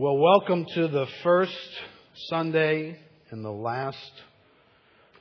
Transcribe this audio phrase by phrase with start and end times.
[0.00, 1.58] Well, welcome to the first
[2.30, 2.96] Sunday
[3.32, 4.12] in the last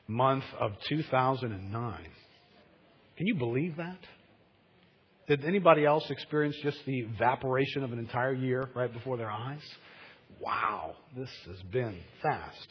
[0.07, 1.97] month of 2009.
[3.17, 3.97] Can you believe that?
[5.27, 9.63] Did anybody else experience just the evaporation of an entire year right before their eyes?
[10.39, 12.67] Wow, this has been fast.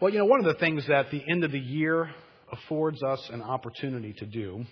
[0.00, 2.10] Well, you know, one of the things that the end of the year
[2.50, 4.64] affords us an opportunity to do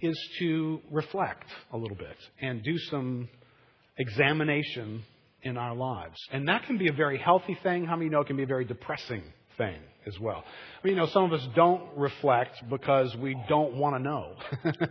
[0.00, 1.44] is to reflect
[1.74, 3.28] a little bit and do some
[3.96, 5.04] examination
[5.42, 6.16] in our lives.
[6.32, 7.84] And that can be a very healthy thing.
[7.84, 9.22] How many know it can be a very depressing
[9.56, 10.42] thing as well?
[10.82, 14.34] You know, some of us don't reflect because we don't want to know.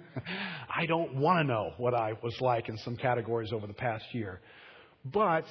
[0.76, 4.06] I don't want to know what I was like in some categories over the past
[4.14, 4.42] year.
[5.06, 5.46] But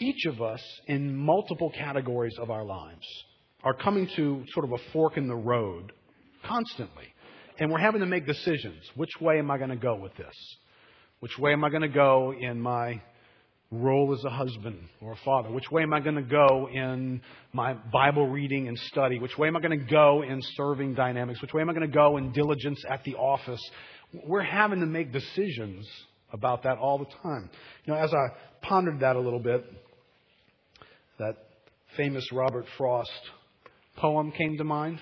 [0.00, 3.06] each of us in multiple categories of our lives
[3.62, 5.92] are coming to sort of a fork in the road
[6.44, 7.04] constantly.
[7.58, 8.82] And we're having to make decisions.
[8.96, 10.34] Which way am I going to go with this?
[11.24, 13.00] Which way am I going to go in my
[13.70, 15.50] role as a husband or a father?
[15.50, 17.22] Which way am I going to go in
[17.54, 19.18] my Bible reading and study?
[19.18, 21.40] Which way am I going to go in serving dynamics?
[21.40, 23.60] Which way am I going to go in diligence at the office?
[24.26, 25.88] We're having to make decisions
[26.30, 27.48] about that all the time.
[27.86, 28.26] You know, as I
[28.60, 29.64] pondered that a little bit,
[31.20, 31.36] that
[31.96, 33.08] famous Robert Frost
[33.96, 34.98] poem came to mind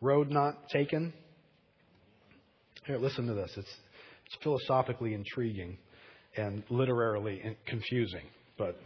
[0.00, 1.12] Road Not Taken.
[2.86, 3.50] Here, listen to this.
[3.56, 3.74] It's
[4.42, 5.78] philosophically intriguing
[6.36, 8.24] and literarily confusing.
[8.58, 8.78] But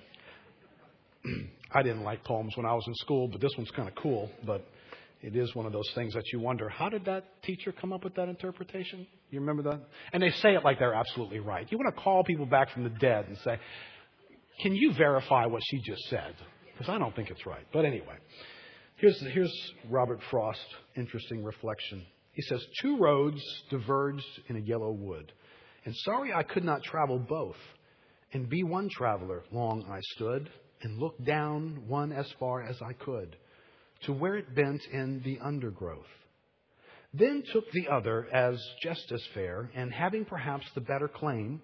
[1.73, 4.31] I didn't like poems when I was in school, but this one's kind of cool.
[4.47, 4.67] But
[5.21, 8.05] it is one of those things that you wonder how did that teacher come up
[8.05, 9.07] with that interpretation?
[9.31, 9.81] You remember that?
[10.13, 11.67] And they say it like they're absolutely right.
[11.71, 13.59] You want to call people back from the dead and say,
[14.63, 16.35] Can you verify what she just said?
[16.73, 17.67] Because I don't think it's right.
[17.73, 18.17] But anyway,
[18.97, 19.53] here's, here's
[19.91, 20.63] Robert Frost's
[20.97, 22.07] interesting reflection.
[22.33, 25.33] He says, Two roads diverged in a yellow wood,
[25.89, 27.57] and sorry I could not travel both.
[28.35, 30.51] And be one traveler, long I stood,
[30.83, 33.35] and looked down one as far as I could,
[34.03, 36.05] to where it bent in the undergrowth.
[37.15, 41.63] Then took the other as just as fair, and having perhaps the better claim,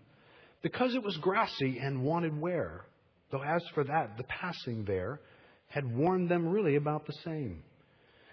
[0.62, 2.86] because it was grassy and wanted wear,
[3.30, 5.20] though as for that, the passing there
[5.66, 7.62] had warned them really about the same.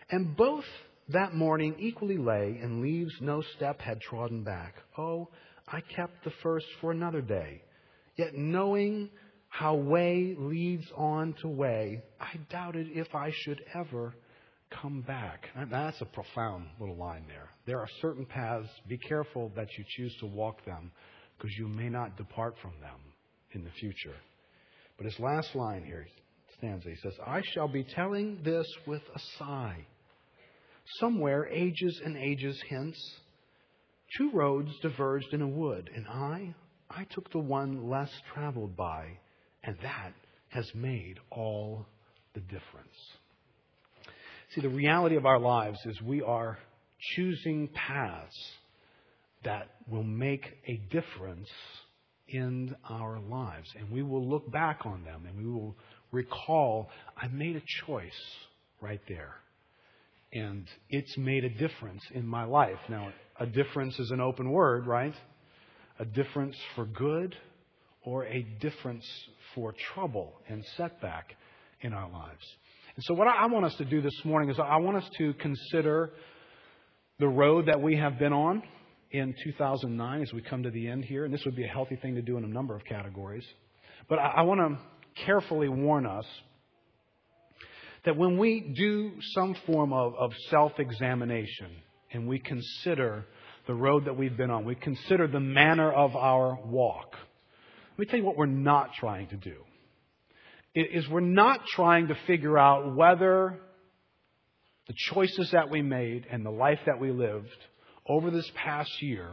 [0.09, 0.63] And both
[1.09, 4.75] that morning equally lay, and leaves no step had trodden back.
[4.97, 5.27] Oh,
[5.71, 7.61] I kept the first for another day.
[8.17, 9.09] Yet knowing
[9.49, 14.13] how way leads on to way, I doubted if I should ever
[14.81, 15.47] come back.
[15.69, 17.49] That's a profound little line there.
[17.65, 18.69] There are certain paths.
[18.87, 20.91] Be careful that you choose to walk them
[21.37, 22.99] because you may not depart from them
[23.51, 24.15] in the future.
[24.97, 26.05] But his last line here
[26.57, 29.85] stanza, he says, I shall be telling this with a sigh
[30.99, 32.97] Somewhere, ages and ages hence,
[34.17, 36.53] two roads diverged in a wood, and I,
[36.89, 39.17] I took the one less traveled by,
[39.63, 40.13] and that
[40.49, 41.85] has made all
[42.33, 42.95] the difference.
[44.53, 46.57] See, the reality of our lives is we are
[47.15, 48.35] choosing paths
[49.43, 51.49] that will make a difference
[52.27, 53.67] in our lives.
[53.77, 55.75] And we will look back on them and we will
[56.11, 58.11] recall, I made a choice
[58.81, 59.35] right there.
[60.33, 62.79] And it's made a difference in my life.
[62.89, 65.13] Now, a difference is an open word, right?
[65.99, 67.35] A difference for good
[68.03, 69.05] or a difference
[69.53, 71.35] for trouble and setback
[71.81, 72.45] in our lives.
[72.95, 75.33] And so, what I want us to do this morning is I want us to
[75.33, 76.11] consider
[77.19, 78.63] the road that we have been on
[79.11, 81.25] in 2009 as we come to the end here.
[81.25, 83.45] And this would be a healthy thing to do in a number of categories.
[84.09, 86.25] But I want to carefully warn us
[88.05, 91.69] that when we do some form of, of self examination
[92.11, 93.25] and we consider
[93.67, 97.15] the road that we've been on, we consider the manner of our walk,
[97.97, 99.55] let me tell you what we're not trying to do.
[100.73, 103.59] Is we're not trying to figure out whether
[104.87, 107.49] the choices that we made and the life that we lived
[108.07, 109.29] over this past year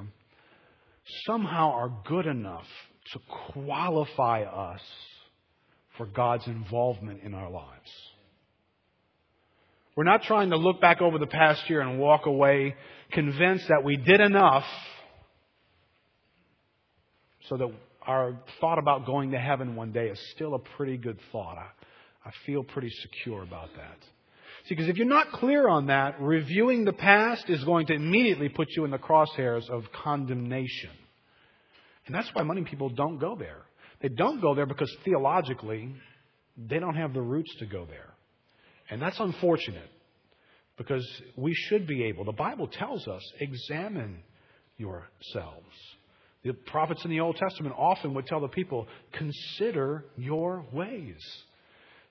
[1.25, 2.67] somehow are good enough
[3.13, 3.21] to
[3.53, 4.83] qualify us
[5.97, 7.91] for God's involvement in our lives.
[9.99, 12.77] We're not trying to look back over the past year and walk away
[13.11, 14.63] convinced that we did enough
[17.49, 17.69] so that
[18.07, 21.59] our thought about going to heaven one day is still a pretty good thought.
[21.59, 23.97] I, I feel pretty secure about that.
[24.67, 28.49] See, because if you're not clear on that, reviewing the past is going to immediately
[28.49, 30.91] put you in the crosshairs of condemnation.
[32.07, 33.63] And that's why many people don't go there.
[34.01, 35.93] They don't go there because theologically,
[36.57, 38.15] they don't have the roots to go there.
[38.91, 39.91] And that's unfortunate
[40.77, 41.07] because
[41.37, 44.23] we should be able, the Bible tells us, examine
[44.77, 45.75] yourselves
[46.45, 51.19] The prophets in the Old Testament often would tell the people, consider your ways.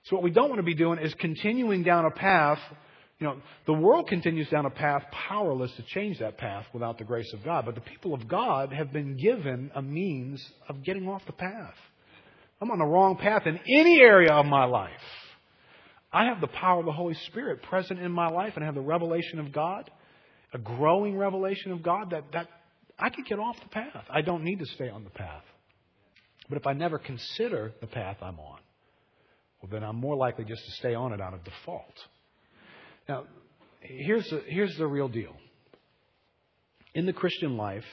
[0.04, 2.58] So what we don't want to be doing is continuing down a path.
[3.18, 3.36] You know,
[3.66, 7.42] the world continues down a path powerless to change that path without the grace of
[7.42, 7.64] God.
[7.64, 11.74] But the people of God have been given a means of getting off the path.
[12.60, 14.92] I'm on the wrong path in any area of my life.
[16.12, 18.74] I have the power of the Holy Spirit present in my life and I have
[18.74, 19.90] the revelation of God,
[20.54, 22.48] a growing revelation of God that, that
[22.98, 24.04] I could get off the path.
[24.10, 25.44] I don't need to stay on the path.
[26.48, 28.58] But if I never consider the path I'm on,
[29.60, 31.94] well, then I'm more likely just to stay on it out of default.
[33.08, 33.24] Now,
[33.80, 35.34] here's the, here's the real deal.
[36.94, 37.84] In the Christian life,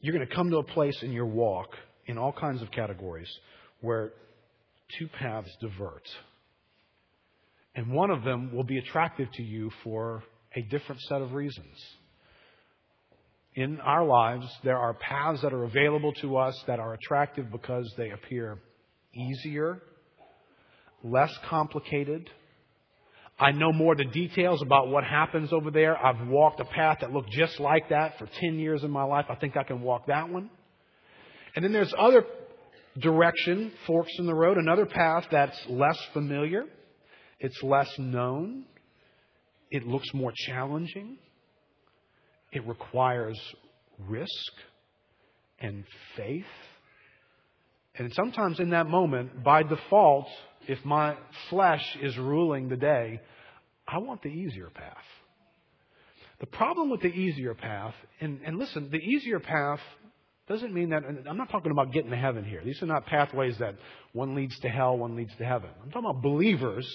[0.00, 1.68] you're going to come to a place in your walk,
[2.06, 3.30] in all kinds of categories,
[3.80, 4.12] where
[4.98, 6.02] two paths divert.
[7.74, 10.22] And one of them will be attractive to you for
[10.54, 11.76] a different set of reasons.
[13.54, 17.92] In our lives, there are paths that are available to us that are attractive because
[17.96, 18.58] they appear
[19.14, 19.82] easier,
[21.04, 22.30] less complicated.
[23.38, 25.96] I know more the details about what happens over there.
[25.96, 29.26] I've walked a path that looked just like that for 10 years in my life.
[29.28, 30.50] I think I can walk that one.
[31.54, 32.24] And then there's other
[32.98, 36.64] direction, forks in the road, another path that's less familiar.
[37.42, 38.64] It's less known.
[39.70, 41.18] It looks more challenging.
[42.52, 43.38] It requires
[43.98, 44.52] risk
[45.58, 45.84] and
[46.16, 46.44] faith.
[47.96, 50.26] And sometimes in that moment, by default,
[50.68, 51.16] if my
[51.50, 53.20] flesh is ruling the day,
[53.88, 54.96] I want the easier path.
[56.38, 59.80] The problem with the easier path, and, and listen, the easier path
[60.48, 62.62] doesn't mean that, I'm not talking about getting to heaven here.
[62.64, 63.76] These are not pathways that
[64.12, 65.70] one leads to hell, one leads to heaven.
[65.82, 66.86] I'm talking about believers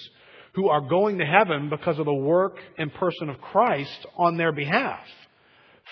[0.58, 4.50] who are going to heaven because of the work and person of Christ on their
[4.50, 4.98] behalf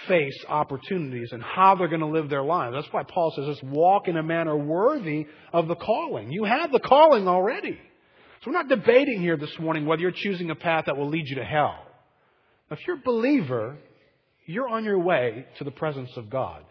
[0.08, 2.74] face opportunities and how they're going to live their lives.
[2.74, 6.32] That's why Paul says, let's walk in a manner worthy of the calling.
[6.32, 7.78] You have the calling already.
[8.42, 11.28] So we're not debating here this morning whether you're choosing a path that will lead
[11.28, 11.86] you to hell.
[12.72, 13.76] If you're a believer,
[14.46, 16.64] you're on your way to the presence of God.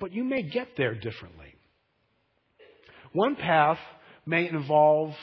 [0.00, 1.54] But you may get there differently.
[3.12, 3.78] One path
[4.24, 5.14] may involve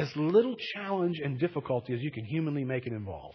[0.00, 3.34] as little challenge and difficulty as you can humanly make it involve.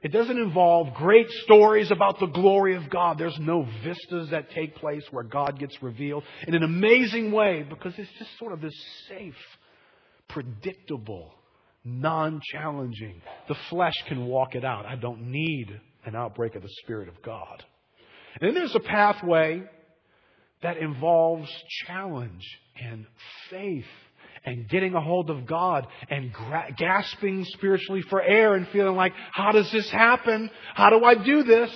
[0.00, 3.18] It doesn't involve great stories about the glory of God.
[3.18, 7.94] There's no vistas that take place where God gets revealed in an amazing way because
[7.98, 8.76] it's just sort of this
[9.08, 9.34] safe,
[10.28, 11.34] predictable,
[11.84, 13.20] non challenging.
[13.48, 14.86] The flesh can walk it out.
[14.86, 17.64] I don't need an outbreak of the Spirit of God.
[18.40, 19.64] And then there's a pathway
[20.62, 21.50] that involves
[21.86, 22.44] challenge
[22.80, 23.04] and
[23.50, 23.84] faith
[24.44, 29.12] and getting a hold of God and gra- gasping spiritually for air and feeling like,
[29.32, 30.50] how does this happen?
[30.74, 31.70] How do I do this?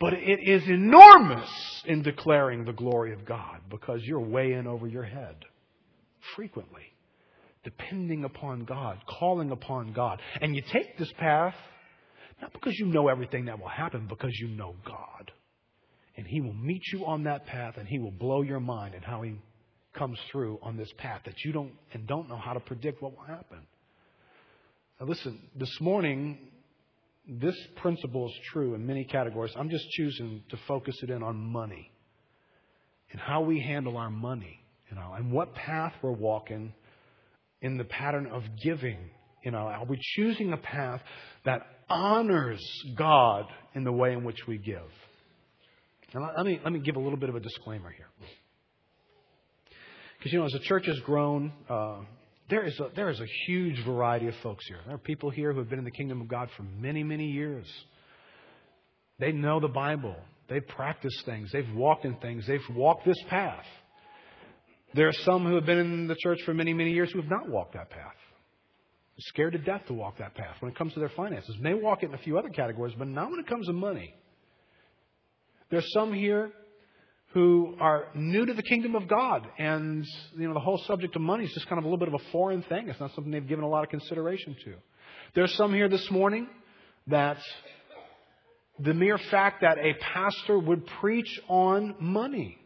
[0.00, 1.50] But it is enormous
[1.86, 5.36] in declaring the glory of God because you're way in over your head
[6.34, 6.82] frequently,
[7.62, 10.20] depending upon God, calling upon God.
[10.40, 11.54] And you take this path
[12.40, 15.32] not because you know everything that will happen, because you know God.
[16.16, 19.04] And He will meet you on that path and He will blow your mind and
[19.04, 19.34] how He
[19.94, 23.16] comes through on this path that you don't and don't know how to predict what
[23.16, 23.60] will happen.
[25.00, 26.38] Now listen, this morning,
[27.26, 29.52] this principle is true in many categories.
[29.56, 31.90] I'm just choosing to focus it in on money
[33.10, 34.60] and how we handle our money,
[34.90, 36.74] you know, and what path we're walking
[37.62, 38.98] in the pattern of giving.
[39.44, 41.00] You know, are we choosing a path
[41.44, 42.64] that honors
[42.96, 44.90] God in the way in which we give?
[46.14, 48.08] Now, let me, let me give a little bit of a disclaimer here.
[50.24, 51.96] Because, you know, as the church has grown, uh,
[52.48, 54.78] there, is a, there is a huge variety of folks here.
[54.86, 57.26] There are people here who have been in the kingdom of God for many, many
[57.26, 57.66] years.
[59.18, 60.16] They know the Bible.
[60.48, 61.50] They've practiced things.
[61.52, 62.46] They've walked in things.
[62.46, 63.66] They've walked this path.
[64.94, 67.30] There are some who have been in the church for many, many years who have
[67.30, 68.16] not walked that path.
[69.18, 71.54] Scared to death to walk that path when it comes to their finances.
[71.60, 74.14] May walk it in a few other categories, but not when it comes to money.
[75.70, 76.50] There's some here
[77.34, 79.44] who are new to the kingdom of God.
[79.58, 82.06] And, you know, the whole subject of money is just kind of a little bit
[82.06, 82.88] of a foreign thing.
[82.88, 84.74] It's not something they've given a lot of consideration to.
[85.34, 86.46] There's some here this morning
[87.08, 87.38] that
[88.78, 92.56] the mere fact that a pastor would preach on money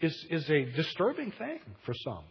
[0.00, 2.24] is, is a disturbing thing for some.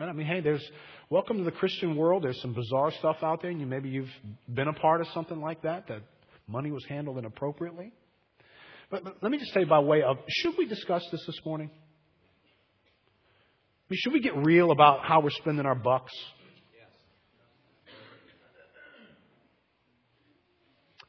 [0.00, 0.08] Right?
[0.08, 0.66] I mean, hey, there's
[1.10, 2.24] welcome to the Christian world.
[2.24, 4.08] There's some bizarre stuff out there, and you maybe you've
[4.54, 6.00] been a part of something like that, that
[6.46, 7.92] money was handled inappropriately.
[8.90, 11.70] But, let me just say by way of, should we discuss this this morning?
[13.88, 16.12] I mean, should we get real about how we're spending our bucks?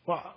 [0.05, 0.33] Well,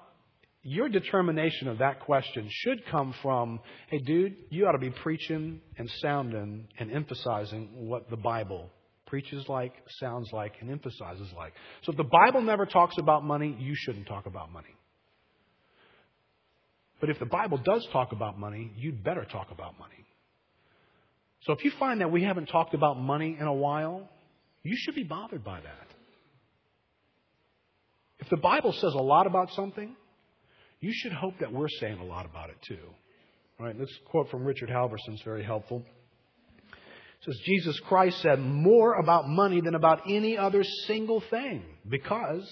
[0.62, 5.60] your determination of that question should come from, hey, dude, you ought to be preaching
[5.78, 8.70] and sounding and emphasizing what the Bible
[9.06, 11.52] preaches like, sounds like, and emphasizes like.
[11.82, 14.74] So if the Bible never talks about money, you shouldn't talk about money.
[17.02, 20.06] But if the Bible does talk about money, you'd better talk about money.
[21.40, 24.08] So if you find that we haven't talked about money in a while,
[24.62, 25.88] you should be bothered by that.
[28.20, 29.96] If the Bible says a lot about something,
[30.78, 32.86] you should hope that we're saying a lot about it too.
[33.58, 35.82] All right, this quote from Richard Halverson is very helpful.
[36.70, 42.48] It says, Jesus Christ said more about money than about any other single thing because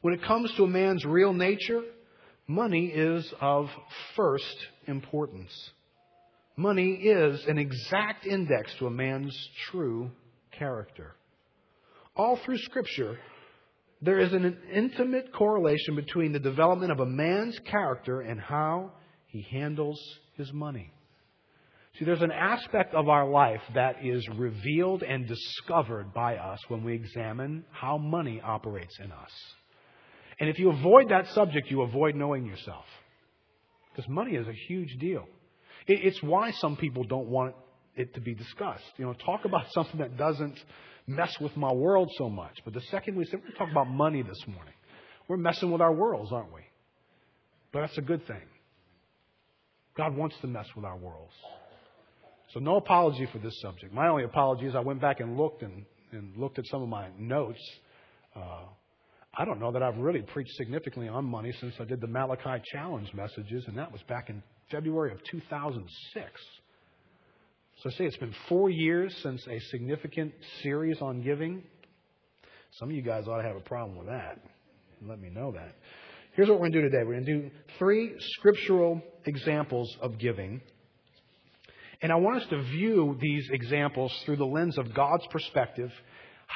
[0.00, 1.82] when it comes to a man's real nature,
[2.46, 3.68] money is of
[4.16, 5.52] first importance.
[6.56, 9.36] Money is an exact index to a man's
[9.70, 10.10] true
[10.56, 11.14] character.
[12.16, 13.18] All through Scripture,
[14.00, 18.92] there is an intimate correlation between the development of a man's character and how
[19.26, 20.00] he handles
[20.36, 20.92] his money.
[21.98, 26.84] See, there's an aspect of our life that is revealed and discovered by us when
[26.84, 29.30] we examine how money operates in us.
[30.40, 32.84] And if you avoid that subject, you avoid knowing yourself.
[33.94, 35.26] Because money is a huge deal.
[35.86, 37.54] It's why some people don't want
[37.94, 38.84] it to be discussed.
[38.96, 40.58] You know, talk about something that doesn't
[41.06, 42.56] mess with my world so much.
[42.64, 44.74] But the second we say, we're going to talk about money this morning,
[45.28, 46.62] we're messing with our worlds, aren't we?
[47.72, 48.42] But that's a good thing.
[49.96, 51.32] God wants to mess with our worlds.
[52.52, 53.92] So no apology for this subject.
[53.92, 56.88] My only apology is I went back and looked and, and looked at some of
[56.88, 57.60] my notes.
[58.34, 58.66] Uh,
[59.36, 62.62] I don't know that I've really preached significantly on money since I did the Malachi
[62.72, 66.30] Challenge messages, and that was back in February of 2006.
[67.82, 71.64] So say it's been four years since a significant series on giving.
[72.78, 74.38] Some of you guys ought to have a problem with that.
[75.02, 75.74] Let me know that.
[76.34, 77.04] Here's what we're going to do today.
[77.04, 80.60] We're going to do three scriptural examples of giving.
[82.02, 85.90] And I want us to view these examples through the lens of God's perspective,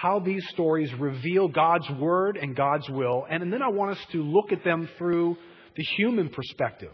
[0.01, 3.27] how these stories reveal God's word and God's will.
[3.29, 5.37] And then I want us to look at them through
[5.77, 6.93] the human perspective.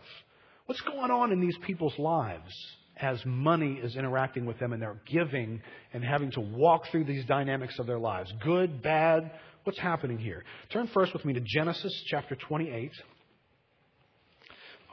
[0.67, 2.53] What's going on in these people's lives?
[2.97, 5.61] as money is interacting with them and they're giving
[5.93, 8.33] and having to walk through these dynamics of their lives.
[8.41, 9.33] Good, bad,
[9.65, 10.45] what's happening here?
[10.71, 12.93] Turn first with me to Genesis chapter 28,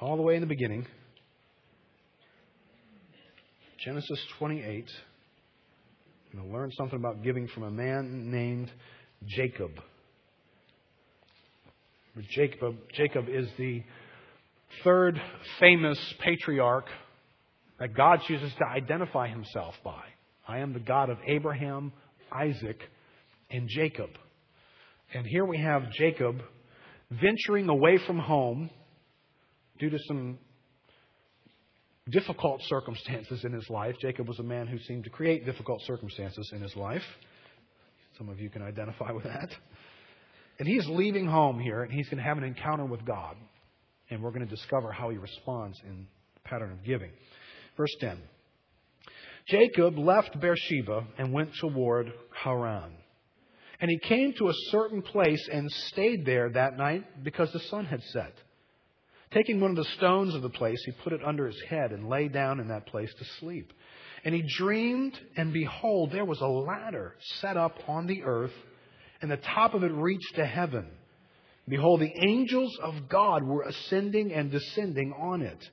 [0.01, 0.87] all the way in the beginning.
[3.85, 4.89] Genesis 28.
[6.33, 8.71] Going to learn something about giving from a man named
[9.25, 9.71] Jacob.
[12.29, 13.83] Jacob, Jacob is the
[14.83, 15.19] third
[15.59, 16.85] famous patriarch
[17.79, 20.03] that God chooses to identify himself by.
[20.47, 21.91] I am the God of Abraham,
[22.31, 22.79] Isaac,
[23.50, 24.11] and Jacob.
[25.13, 26.38] And here we have Jacob
[27.09, 28.69] venturing away from home
[29.79, 30.38] due to some
[32.10, 33.96] difficult circumstances in his life.
[34.01, 37.03] Jacob was a man who seemed to create difficult circumstances in his life.
[38.17, 39.50] Some of you can identify with that.
[40.60, 43.36] And he's leaving home here, and he's going to have an encounter with God.
[44.10, 47.12] And we're going to discover how he responds in the pattern of giving.
[47.77, 48.20] Verse 10
[49.48, 52.12] Jacob left Beersheba and went toward
[52.43, 52.93] Haran.
[53.79, 57.86] And he came to a certain place and stayed there that night because the sun
[57.86, 58.34] had set.
[59.33, 62.09] Taking one of the stones of the place, he put it under his head and
[62.09, 63.71] lay down in that place to sleep.
[64.25, 68.53] And he dreamed, and behold, there was a ladder set up on the earth,
[69.21, 70.88] and the top of it reached to heaven.
[71.67, 75.63] Behold, the angels of God were ascending and descending on it.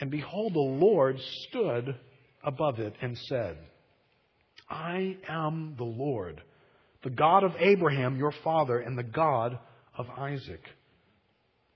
[0.00, 1.18] And behold, the Lord
[1.48, 1.94] stood
[2.42, 3.58] above it and said,
[4.70, 6.40] I am the Lord,
[7.02, 9.58] the God of Abraham, your father, and the God
[9.96, 10.62] of Isaac.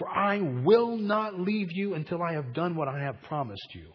[0.00, 3.92] For I will not leave you until I have done what I have promised you.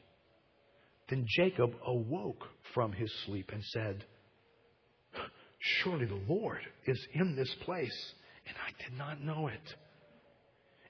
[1.09, 2.43] Then Jacob awoke
[2.75, 4.05] from his sleep and said,
[5.57, 8.13] Surely the Lord is in this place,
[8.47, 9.75] and I did not know it.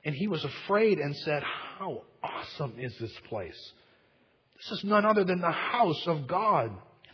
[0.04, 1.44] And he was afraid and said,
[1.80, 3.72] How awesome is this place?
[4.58, 6.72] This is none other than the house of God.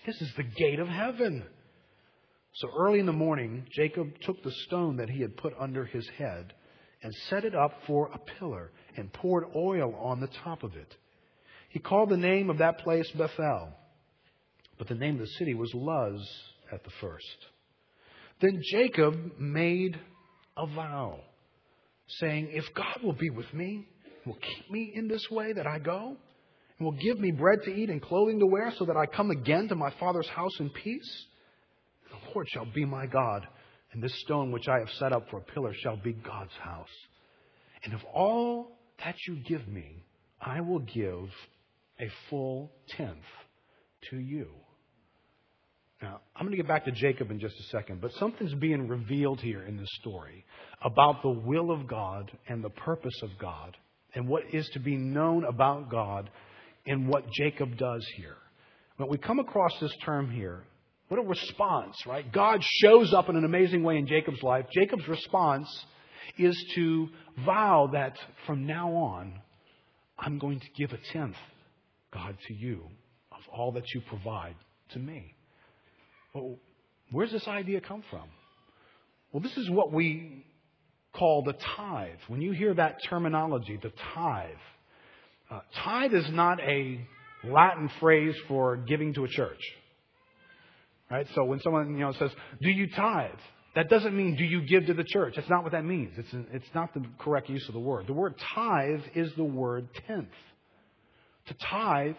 [0.07, 1.43] This is the gate of heaven.
[2.53, 6.09] So early in the morning, Jacob took the stone that he had put under his
[6.17, 6.55] head
[7.03, 10.95] and set it up for a pillar and poured oil on the top of it.
[11.69, 13.69] He called the name of that place Bethel,
[14.77, 16.21] but the name of the city was Luz
[16.71, 17.25] at the first.
[18.41, 19.99] Then Jacob made
[20.57, 21.19] a vow,
[22.19, 23.87] saying, If God will be with me,
[24.25, 26.17] will keep me in this way that I go,
[26.77, 29.31] and will give me bread to eat and clothing to wear, so that I come
[29.31, 31.25] again to my father's house in peace,
[32.09, 33.47] the Lord shall be my God,
[33.93, 36.87] and this stone which I have set up for a pillar shall be God's house.
[37.83, 40.03] And of all that you give me,
[40.39, 41.29] I will give
[41.99, 43.17] a full tenth
[44.09, 44.47] to you.
[46.01, 48.87] Now, I'm going to get back to Jacob in just a second, but something's being
[48.87, 50.45] revealed here in this story
[50.83, 53.77] about the will of God and the purpose of God
[54.15, 56.29] and what is to be known about God
[56.85, 58.37] in what Jacob does here.
[58.97, 60.63] When we come across this term here,
[61.11, 62.31] what a response, right?
[62.31, 64.65] God shows up in an amazing way in Jacob's life.
[64.73, 65.67] Jacob's response
[66.37, 67.09] is to
[67.45, 69.33] vow that from now on,
[70.17, 71.35] I'm going to give a tenth,
[72.13, 72.85] God, to you
[73.33, 74.55] of all that you provide
[74.91, 75.35] to me.
[76.33, 76.55] Well,
[77.11, 78.29] where's this idea come from?
[79.33, 80.45] Well, this is what we
[81.13, 82.19] call the tithe.
[82.29, 84.55] When you hear that terminology, the tithe,
[85.49, 87.05] uh, tithe is not a
[87.43, 89.59] Latin phrase for giving to a church.
[91.11, 91.27] Right?
[91.35, 93.31] So when someone, you know, says, do you tithe?
[93.75, 95.33] That doesn't mean do you give to the church.
[95.35, 96.13] That's not what that means.
[96.17, 98.07] It's, it's not the correct use of the word.
[98.07, 100.29] The word tithe is the word tenth.
[101.47, 102.15] To tithe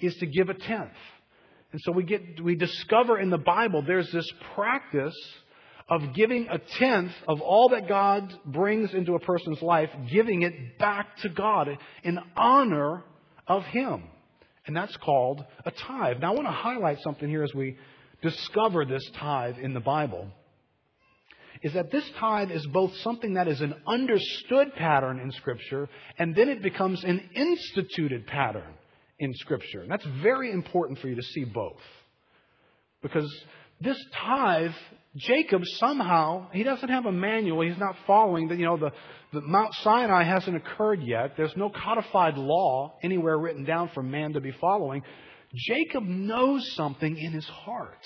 [0.00, 0.90] is to give a tenth.
[1.72, 5.16] And so we get, we discover in the Bible there's this practice
[5.88, 10.78] of giving a tenth of all that God brings into a person's life, giving it
[10.78, 11.68] back to God
[12.02, 13.04] in honor
[13.46, 14.04] of Him.
[14.66, 16.20] And that's called a tithe.
[16.20, 17.76] Now I want to highlight something here as we
[18.22, 20.28] discover this tithe in the Bible.
[21.62, 26.34] Is that this tithe is both something that is an understood pattern in Scripture, and
[26.34, 28.74] then it becomes an instituted pattern
[29.18, 29.80] in Scripture.
[29.80, 31.80] And that's very important for you to see both.
[33.02, 33.32] Because
[33.80, 34.72] this tithe,
[35.16, 37.62] Jacob somehow, he doesn't have a manual.
[37.62, 38.90] He's not following that, you know, the,
[39.32, 41.32] the Mount Sinai hasn't occurred yet.
[41.36, 45.02] There's no codified law anywhere written down for man to be following.
[45.54, 48.04] Jacob knows something in his heart.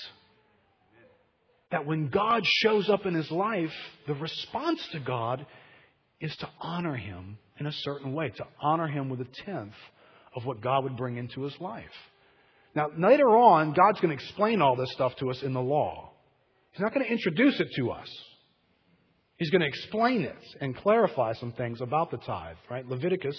[1.70, 3.70] That when God shows up in his life,
[4.06, 5.46] the response to God
[6.20, 9.74] is to honor him in a certain way, to honor him with a tenth
[10.34, 11.84] of what God would bring into his life.
[12.74, 16.12] Now, later on, God's going to explain all this stuff to us in the law.
[16.72, 18.08] He's not going to introduce it to us.
[19.36, 22.86] He's going to explain it and clarify some things about the tithe, right?
[22.86, 23.36] Leviticus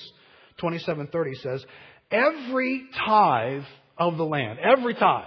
[0.60, 1.66] 27:30 says,
[2.10, 3.64] "Every tithe
[4.02, 5.26] of the land, every tithe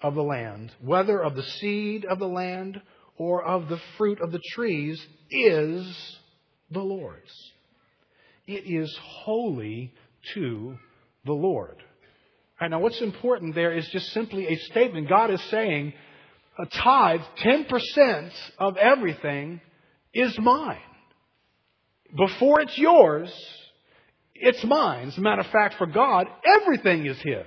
[0.00, 2.80] of the land, whether of the seed of the land
[3.18, 6.16] or of the fruit of the trees, is
[6.70, 7.32] the Lord's.
[8.46, 9.92] It is holy
[10.34, 10.78] to
[11.24, 11.82] the Lord.
[12.60, 15.08] Now, what's important there is just simply a statement.
[15.08, 15.92] God is saying,
[16.58, 19.60] a tithe, 10% of everything
[20.14, 20.78] is mine.
[22.16, 23.32] Before it's yours,
[24.40, 25.08] it's mine.
[25.08, 27.46] As a matter of fact, for God, everything is His.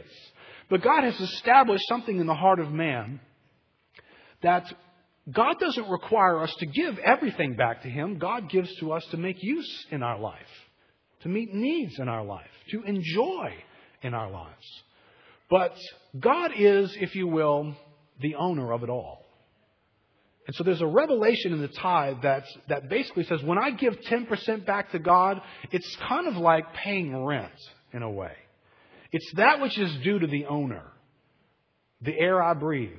[0.69, 3.19] But God has established something in the heart of man
[4.41, 4.71] that
[5.31, 8.17] God doesn't require us to give everything back to Him.
[8.17, 10.47] God gives to us to make use in our life
[11.21, 13.53] to meet needs in our life, to enjoy
[14.01, 14.83] in our lives.
[15.49, 15.75] But
[16.17, 17.75] God is, if you will,
[18.21, 19.18] the owner of it all.
[20.49, 23.93] And so there's a revelation in the tithe that's, that basically says when I give
[24.09, 27.51] 10% back to God, it's kind of like paying rent
[27.93, 28.31] in a way.
[29.11, 30.85] It's that which is due to the owner.
[32.01, 32.89] The air I breathe,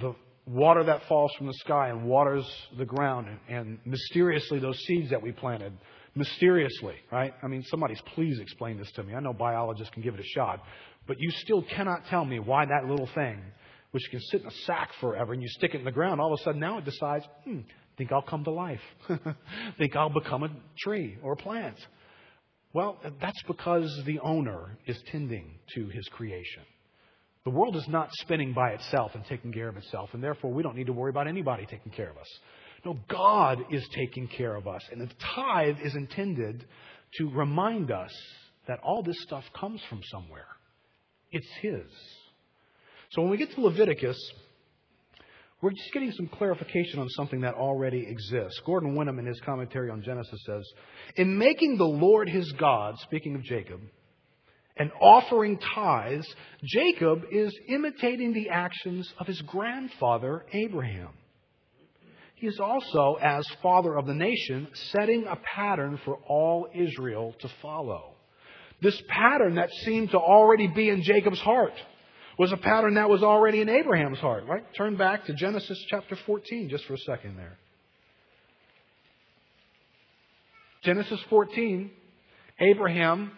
[0.00, 0.14] the
[0.46, 2.48] water that falls from the sky and waters
[2.78, 5.72] the ground, and, mysteriously those seeds that we planted,
[6.14, 7.34] mysteriously, right?
[7.42, 9.12] I mean, somebody's please explain this to me.
[9.12, 10.62] I know biologists can give it a shot,
[11.08, 13.42] but you still cannot tell me why that little thing,
[13.90, 16.32] which can sit in a sack forever and you stick it in the ground, all
[16.32, 17.60] of a sudden now it decides, hmm,
[17.96, 18.80] think I'll come to life.
[19.78, 21.76] think I'll become a tree or a plant.
[22.72, 26.62] Well, that's because the owner is tending to his creation.
[27.44, 30.62] The world is not spinning by itself and taking care of itself, and therefore we
[30.62, 32.28] don't need to worry about anybody taking care of us.
[32.84, 34.82] No, God is taking care of us.
[34.92, 36.64] And the tithe is intended
[37.14, 38.12] to remind us
[38.66, 40.46] that all this stuff comes from somewhere.
[41.30, 41.90] It's His.
[43.10, 44.18] So when we get to Leviticus,
[45.60, 48.60] we're just getting some clarification on something that already exists.
[48.64, 50.64] Gordon Wenham, in his commentary on Genesis, says
[51.16, 53.80] In making the Lord his God, speaking of Jacob,
[54.76, 61.08] and offering tithes, Jacob is imitating the actions of his grandfather Abraham.
[62.36, 67.48] he is also, as father of the nation, setting a pattern for all Israel to
[67.60, 68.14] follow.
[68.80, 71.72] This pattern that seemed to already be in Jacob's heart
[72.38, 74.62] was a pattern that was already in Abraham's heart, right?
[74.76, 77.58] Turn back to Genesis chapter 14 just for a second there.
[80.84, 81.90] Genesis 14,
[82.60, 83.32] Abraham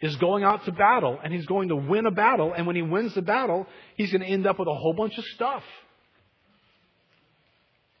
[0.00, 2.54] is going out to battle and he's going to win a battle.
[2.56, 5.18] And when he wins the battle, he's going to end up with a whole bunch
[5.18, 5.62] of stuff.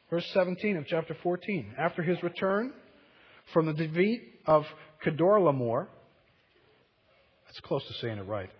[0.08, 1.74] Verse 17 of chapter 14.
[1.78, 2.72] After his return
[3.52, 4.64] from the defeat of
[5.04, 5.86] Kedorlaomer,
[7.46, 8.50] that's close to saying it right,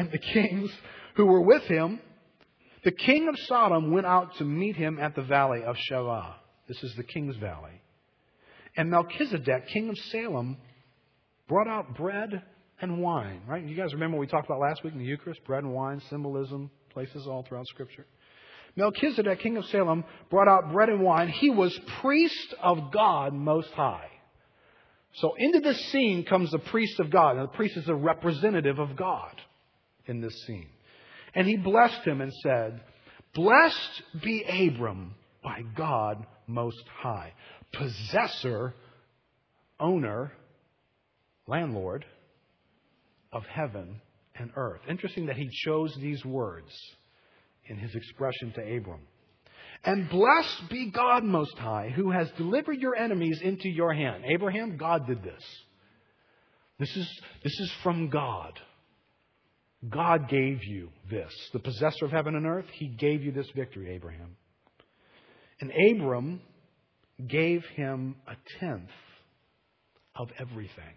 [0.00, 0.70] and the kings
[1.16, 2.00] who were with him,
[2.84, 6.32] the king of Sodom went out to meet him at the valley of Shaveh.
[6.66, 7.82] This is the king's valley.
[8.78, 10.56] And Melchizedek, king of Salem,
[11.48, 12.42] brought out bread
[12.80, 13.62] and wine, right?
[13.62, 15.44] You guys remember what we talked about last week in the Eucharist?
[15.44, 18.06] Bread and wine, symbolism, places all throughout Scripture.
[18.76, 21.28] Melchizedek, king of Salem, brought out bread and wine.
[21.28, 24.08] He was priest of God Most High.
[25.16, 27.36] So into this scene comes the priest of God.
[27.36, 29.34] And the priest is a representative of God
[30.10, 30.68] in this scene.
[31.34, 32.80] And he blessed him and said,
[33.34, 37.32] Blessed be Abram by God Most High,
[37.72, 38.74] possessor,
[39.78, 40.32] owner,
[41.46, 42.04] landlord
[43.32, 44.00] of heaven
[44.34, 44.80] and earth.
[44.88, 46.70] Interesting that he chose these words
[47.68, 49.00] in his expression to Abram.
[49.84, 54.24] And blessed be God Most High, who has delivered your enemies into your hand.
[54.26, 55.42] Abraham, God did this.
[56.78, 58.58] This is, this is from God.
[59.88, 61.32] God gave you this.
[61.52, 64.36] The possessor of heaven and earth, he gave you this victory, Abraham.
[65.60, 66.40] And Abram
[67.26, 68.90] gave him a tenth
[70.16, 70.94] of everything.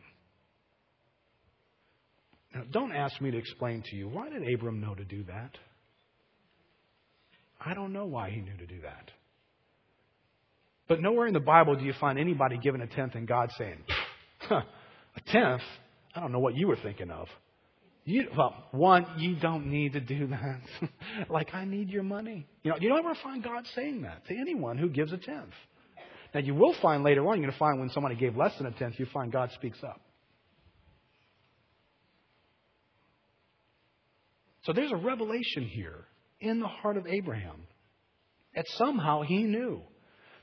[2.53, 5.51] Now, don't ask me to explain to you why did Abram know to do that?
[7.65, 9.11] I don't know why he knew to do that.
[10.87, 13.79] But nowhere in the Bible do you find anybody giving a tenth and God saying,
[14.51, 15.61] a tenth?
[16.13, 17.27] I don't know what you were thinking of.
[18.05, 20.59] You, well, one, you don't need to do that.
[21.29, 22.45] like, I need your money.
[22.63, 25.53] You know, you don't ever find God saying that to anyone who gives a tenth.
[26.33, 28.67] Now, you will find later on, you're going to find when somebody gave less than
[28.67, 30.01] a tenth, you find God speaks up.
[34.63, 36.05] So there's a revelation here
[36.39, 37.67] in the heart of Abraham
[38.55, 39.81] that somehow he knew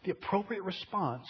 [0.04, 1.26] the appropriate response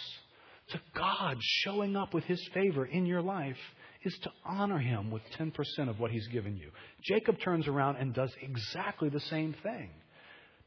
[0.69, 3.57] to God showing up with his favor in your life
[4.03, 5.53] is to honor him with 10%
[5.89, 6.71] of what he's given you.
[7.03, 9.89] Jacob turns around and does exactly the same thing.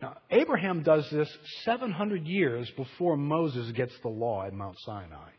[0.00, 1.28] Now, Abraham does this
[1.64, 5.30] 700 years before Moses gets the law at Mount Sinai.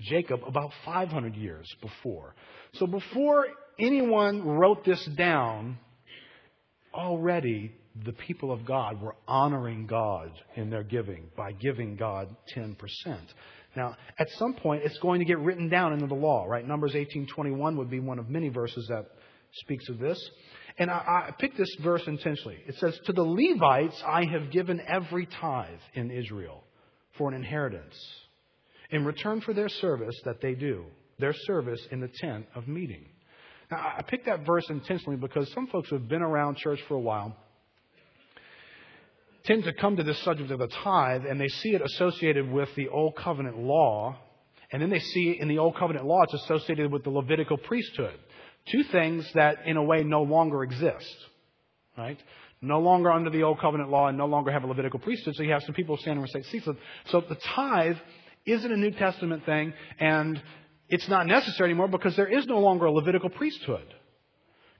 [0.00, 2.34] Jacob about 500 years before.
[2.74, 3.46] So before
[3.78, 5.78] anyone wrote this down,
[6.92, 7.72] already
[8.04, 12.76] the people of God were honoring God in their giving by giving God 10%.
[13.76, 16.66] Now, at some point, it's going to get written down into the law, right?
[16.66, 19.06] Numbers 18:21 would be one of many verses that
[19.52, 20.18] speaks of this.
[20.78, 22.58] And I, I picked this verse intentionally.
[22.66, 26.64] It says, "To the Levites I have given every tithe in Israel
[27.16, 27.94] for an inheritance,
[28.90, 30.86] in return for their service that they do,
[31.18, 33.06] their service in the tent of meeting."
[33.70, 36.94] Now, I picked that verse intentionally because some folks who have been around church for
[36.94, 37.36] a while
[39.44, 42.68] tend to come to this subject of the tithe and they see it associated with
[42.76, 44.16] the Old Covenant law,
[44.72, 48.18] and then they see in the Old Covenant law it's associated with the Levitical priesthood.
[48.70, 51.16] Two things that, in a way, no longer exist.
[51.96, 52.18] Right?
[52.62, 55.34] No longer under the Old Covenant law and no longer have a Levitical priesthood.
[55.36, 56.74] So you have some people standing and say, see, so,
[57.06, 57.98] so the tithe
[58.46, 60.42] isn't a New Testament thing, and
[60.88, 63.86] it's not necessary anymore because there is no longer a Levitical priesthood.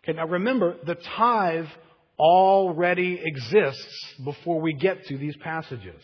[0.03, 1.67] Okay, now remember, the tithe
[2.19, 6.03] already exists before we get to these passages.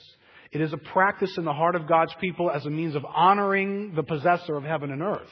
[0.53, 3.95] It is a practice in the heart of God's people as a means of honoring
[3.95, 5.29] the possessor of heaven and earth.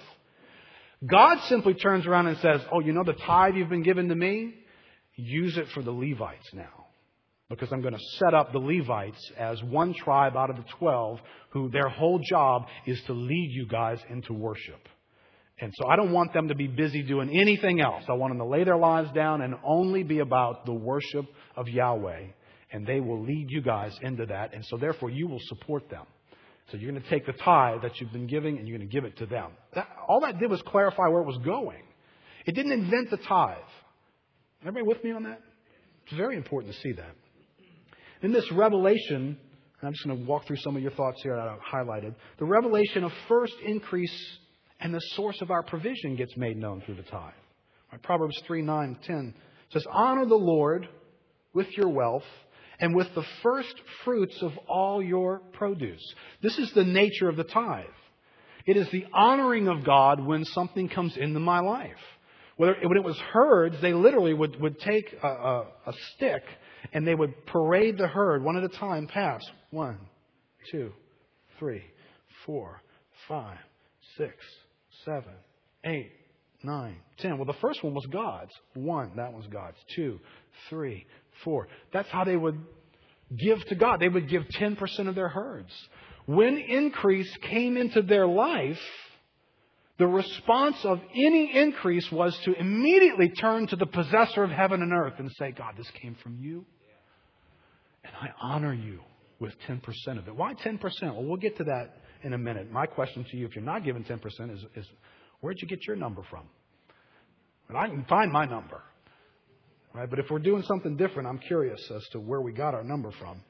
[1.04, 4.14] God simply turns around and says, Oh, you know the tithe you've been given to
[4.14, 4.54] me?
[5.16, 6.86] Use it for the Levites now.
[7.48, 11.18] Because I'm going to set up the Levites as one tribe out of the 12
[11.50, 14.88] who their whole job is to lead you guys into worship.
[15.60, 18.04] And so I don't want them to be busy doing anything else.
[18.08, 21.68] I want them to lay their lives down and only be about the worship of
[21.68, 22.26] Yahweh.
[22.70, 24.54] And they will lead you guys into that.
[24.54, 26.04] And so therefore you will support them.
[26.70, 28.94] So you're going to take the tithe that you've been giving and you're going to
[28.94, 29.52] give it to them.
[29.74, 31.82] That, all that did was clarify where it was going.
[32.46, 33.56] It didn't invent the tithe.
[34.60, 35.40] Everybody with me on that?
[36.06, 37.14] It's very important to see that.
[38.22, 39.38] In this revelation,
[39.82, 42.14] I'm just going to walk through some of your thoughts here that I've highlighted.
[42.38, 44.38] The revelation of first increase
[44.80, 47.32] and the source of our provision gets made known through the tithe.
[47.92, 48.02] Right?
[48.02, 49.34] Proverbs 3 9 10
[49.70, 50.88] says, Honor the Lord
[51.52, 52.24] with your wealth
[52.80, 56.02] and with the first fruits of all your produce.
[56.42, 57.84] This is the nature of the tithe.
[58.66, 61.96] It is the honoring of God when something comes into my life.
[62.56, 66.42] Whether, when it was herds, they literally would, would take a, a, a stick
[66.92, 69.50] and they would parade the herd one at a time past.
[69.70, 69.98] One,
[70.70, 70.92] two,
[71.58, 71.82] three,
[72.44, 72.82] four,
[73.28, 73.58] five,
[74.16, 74.34] six,
[75.04, 75.32] seven,
[75.84, 76.12] eight,
[76.62, 77.38] nine, ten.
[77.38, 78.52] Well, the first one was God's.
[78.74, 79.76] One, that was God's.
[79.94, 80.20] Two,
[80.68, 81.06] three,
[81.44, 81.68] four.
[81.92, 82.58] That's how they would
[83.36, 84.00] give to God.
[84.00, 85.70] They would give 10% of their herds.
[86.26, 88.78] When increase came into their life,
[89.98, 94.92] the response of any increase was to immediately turn to the possessor of heaven and
[94.92, 96.64] earth and say, God, this came from you.
[98.04, 99.00] And I honor you
[99.40, 99.82] with 10%
[100.18, 100.36] of it.
[100.36, 100.80] Why 10%?
[101.02, 102.70] Well, we'll get to that in a minute.
[102.70, 104.20] My question to you, if you're not giving 10%,
[104.54, 104.86] is, is
[105.40, 106.44] where'd you get your number from?
[107.68, 108.82] And I can find my number.
[109.94, 110.08] Right?
[110.08, 113.10] But if we're doing something different, I'm curious as to where we got our number
[113.18, 113.40] from.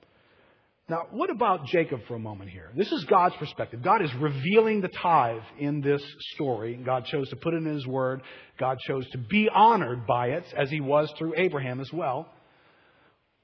[0.89, 2.71] Now, what about Jacob for a moment here?
[2.75, 3.83] This is God's perspective.
[3.83, 6.03] God is revealing the tithe in this
[6.35, 6.77] story.
[6.83, 8.23] God chose to put it in His Word.
[8.59, 12.27] God chose to be honored by it, as He was through Abraham as well.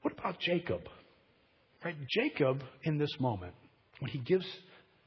[0.01, 0.81] What about Jacob?
[1.83, 1.95] Right?
[2.09, 3.53] Jacob, in this moment,
[3.99, 4.45] when he gives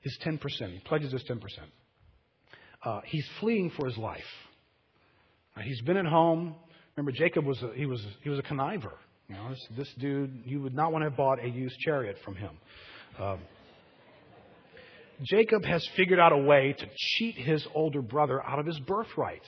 [0.00, 0.38] his 10%,
[0.72, 1.40] he pledges his 10%,
[2.84, 4.20] uh, he's fleeing for his life.
[5.62, 6.54] He's been at home.
[6.96, 8.92] Remember, Jacob was a, he was he was a conniver.
[9.28, 12.16] You know, this, this dude, you would not want to have bought a used chariot
[12.24, 12.50] from him.
[13.20, 13.38] Um,
[15.24, 19.42] Jacob has figured out a way to cheat his older brother out of his birthright.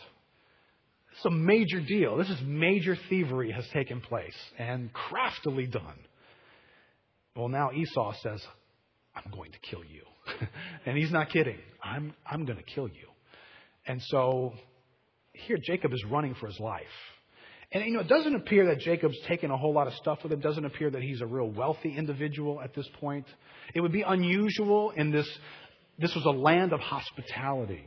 [1.12, 2.16] It's a major deal.
[2.16, 5.98] This is major thievery has taken place and craftily done.
[7.36, 8.42] Well, now Esau says,
[9.14, 10.02] I'm going to kill you.
[10.86, 11.58] and he's not kidding.
[11.82, 13.08] I'm, I'm going to kill you.
[13.86, 14.52] And so
[15.32, 16.82] here Jacob is running for his life.
[17.72, 20.32] And you know, it doesn't appear that Jacob's taken a whole lot of stuff with
[20.32, 20.40] him.
[20.40, 23.26] It doesn't appear that he's a real wealthy individual at this point.
[23.74, 25.28] It would be unusual in this.
[25.98, 27.84] This was a land of hospitality.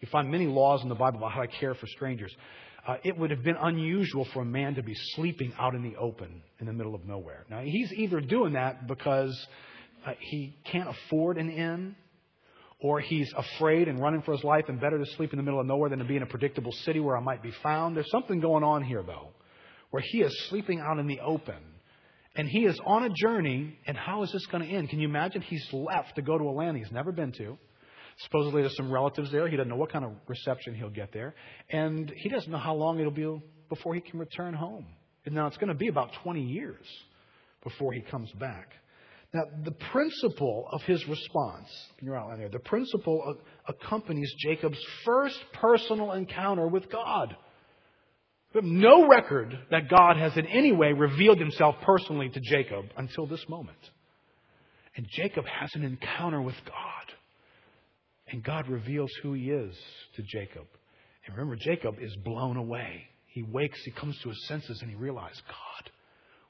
[0.00, 2.34] You find many laws in the Bible about how to care for strangers.
[2.86, 5.96] Uh, it would have been unusual for a man to be sleeping out in the
[5.96, 7.44] open in the middle of nowhere.
[7.50, 9.36] Now, he's either doing that because
[10.06, 11.96] uh, he can't afford an inn,
[12.80, 15.60] or he's afraid and running for his life, and better to sleep in the middle
[15.60, 17.96] of nowhere than to be in a predictable city where I might be found.
[17.96, 19.30] There's something going on here, though,
[19.90, 21.56] where he is sleeping out in the open.
[22.36, 24.90] And he is on a journey, and how is this going to end?
[24.90, 25.40] Can you imagine?
[25.40, 27.56] He's left to go to a land he's never been to.
[28.18, 29.48] Supposedly there's some relatives there.
[29.48, 31.34] He doesn't know what kind of reception he'll get there.
[31.70, 34.86] And he doesn't know how long it'll be before he can return home.
[35.24, 36.86] And now it's going to be about 20 years
[37.62, 38.68] before he comes back.
[39.36, 41.68] Now, the principle of his response,
[42.00, 43.36] you're outline there, the principle
[43.68, 47.36] accompanies Jacob's first personal encounter with God.
[48.54, 52.86] We have no record that God has in any way revealed himself personally to Jacob
[52.96, 53.76] until this moment.
[54.96, 57.14] And Jacob has an encounter with God.
[58.28, 59.76] And God reveals who he is
[60.14, 60.64] to Jacob.
[61.26, 63.02] And remember, Jacob is blown away.
[63.26, 65.90] He wakes, he comes to his senses, and he realizes God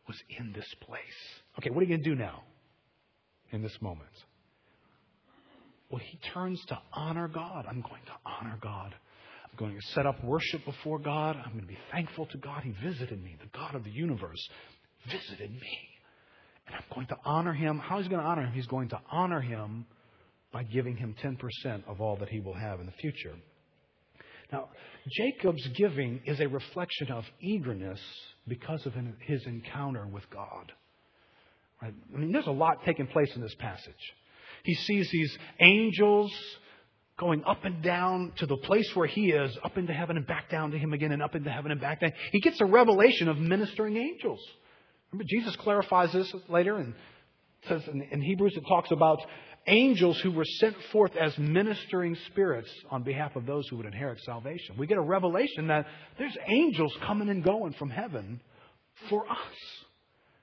[0.07, 1.01] was in this place.
[1.59, 2.45] Okay, what are you going to do now?
[3.53, 4.11] In this moment?
[5.91, 7.67] Well, he turns to honor God.
[7.69, 8.95] I'm going to honor God.
[9.45, 11.37] I'm going to set up worship before God.
[11.37, 12.63] I'm going to be thankful to God.
[12.65, 13.37] He visited me.
[13.41, 14.49] The God of the universe
[15.11, 15.79] visited me.
[16.67, 17.79] And I'm going to honor him.
[17.79, 18.53] How is he going to honor him?
[18.53, 19.87] He's going to honor him
[20.53, 23.35] by giving him 10% of all that he will have in the future.
[24.53, 24.69] Now,
[25.09, 28.01] Jacob's giving is a reflection of eagerness
[28.49, 30.73] because of his encounter with God.
[31.83, 31.95] Right?
[32.15, 33.95] I mean, there's a lot taking place in this passage.
[34.65, 36.33] He sees these angels
[37.19, 40.51] going up and down to the place where he is, up into heaven and back
[40.51, 42.13] down to him again, and up into heaven and back down.
[42.33, 44.41] He gets a revelation of ministering angels.
[45.13, 46.95] Remember, Jesus clarifies this later and
[47.69, 49.19] says in, in Hebrews it talks about
[49.67, 54.21] angels who were sent forth as ministering spirits on behalf of those who would inherit
[54.21, 54.77] salvation.
[54.79, 55.87] We get a revelation that
[56.19, 58.41] there's angels coming and going from heaven
[59.09, 59.86] for us.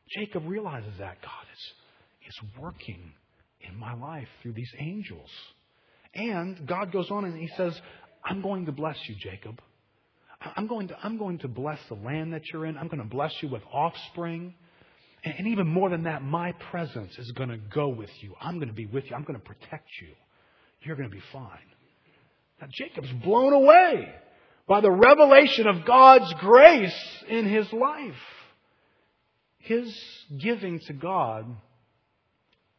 [0.10, 3.14] Jacob realizes that God is, is working
[3.62, 5.30] in my life through these angels.
[6.14, 7.80] And God goes on and he says,
[8.24, 9.60] I'm going to bless you, Jacob.
[10.56, 12.78] I'm going to, I'm going to bless the land that you're in.
[12.78, 14.54] I'm going to bless you with offspring.
[15.24, 18.36] And, and even more than that, my presence is going to go with you.
[18.42, 19.16] I'm going to be with you.
[19.16, 20.10] I'm going to protect you.
[20.82, 21.48] You're going to be fine.
[22.62, 24.14] Now, Jacob's blown away
[24.68, 28.16] by the revelation of God's grace in his life.
[29.64, 29.98] His
[30.42, 31.46] giving to God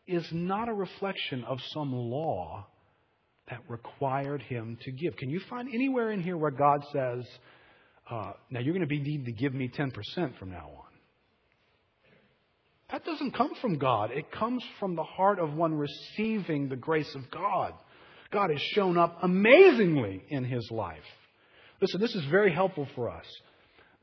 [0.07, 2.67] is not a reflection of some law
[3.49, 5.17] that required him to give.
[5.17, 7.25] Can you find anywhere in here where God says,
[8.11, 10.95] uh, now you're going to be needing to give me 10% from now on?
[12.91, 14.11] That doesn't come from God.
[14.11, 17.73] It comes from the heart of one receiving the grace of God.
[18.31, 20.99] God has shown up amazingly in his life.
[21.81, 23.27] Listen, this is very helpful for us.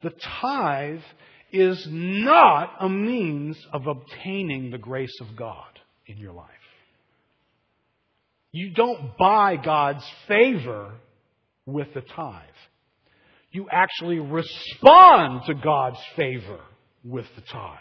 [0.01, 1.01] The tithe
[1.51, 6.47] is not a means of obtaining the grace of God in your life.
[8.51, 10.93] You don't buy God's favor
[11.65, 12.43] with the tithe.
[13.51, 16.59] You actually respond to God's favor
[17.03, 17.79] with the tithe.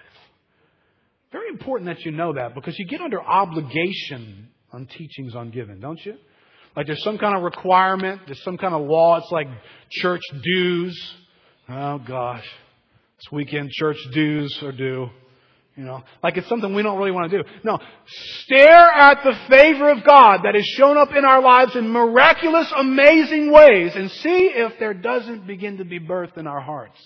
[1.32, 5.78] Very important that you know that because you get under obligation on teachings on giving,
[5.80, 6.14] don't you?
[6.76, 9.18] Like there's some kind of requirement, there's some kind of law.
[9.18, 9.48] It's like
[9.90, 11.14] church dues.
[11.68, 12.46] Oh gosh.
[13.20, 15.10] This weekend church dues are due.
[15.76, 17.48] You know, like it's something we don't really want to do.
[17.64, 21.88] No, stare at the favor of God that has shown up in our lives in
[21.90, 26.98] miraculous, amazing ways and see if there doesn't begin to be birth in our hearts.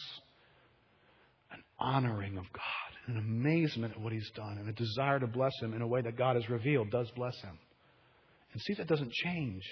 [1.50, 5.52] An honoring of God, an amazement at what He's done, and a desire to bless
[5.60, 7.58] Him in a way that God has revealed does bless Him.
[8.52, 9.62] And see if that doesn't change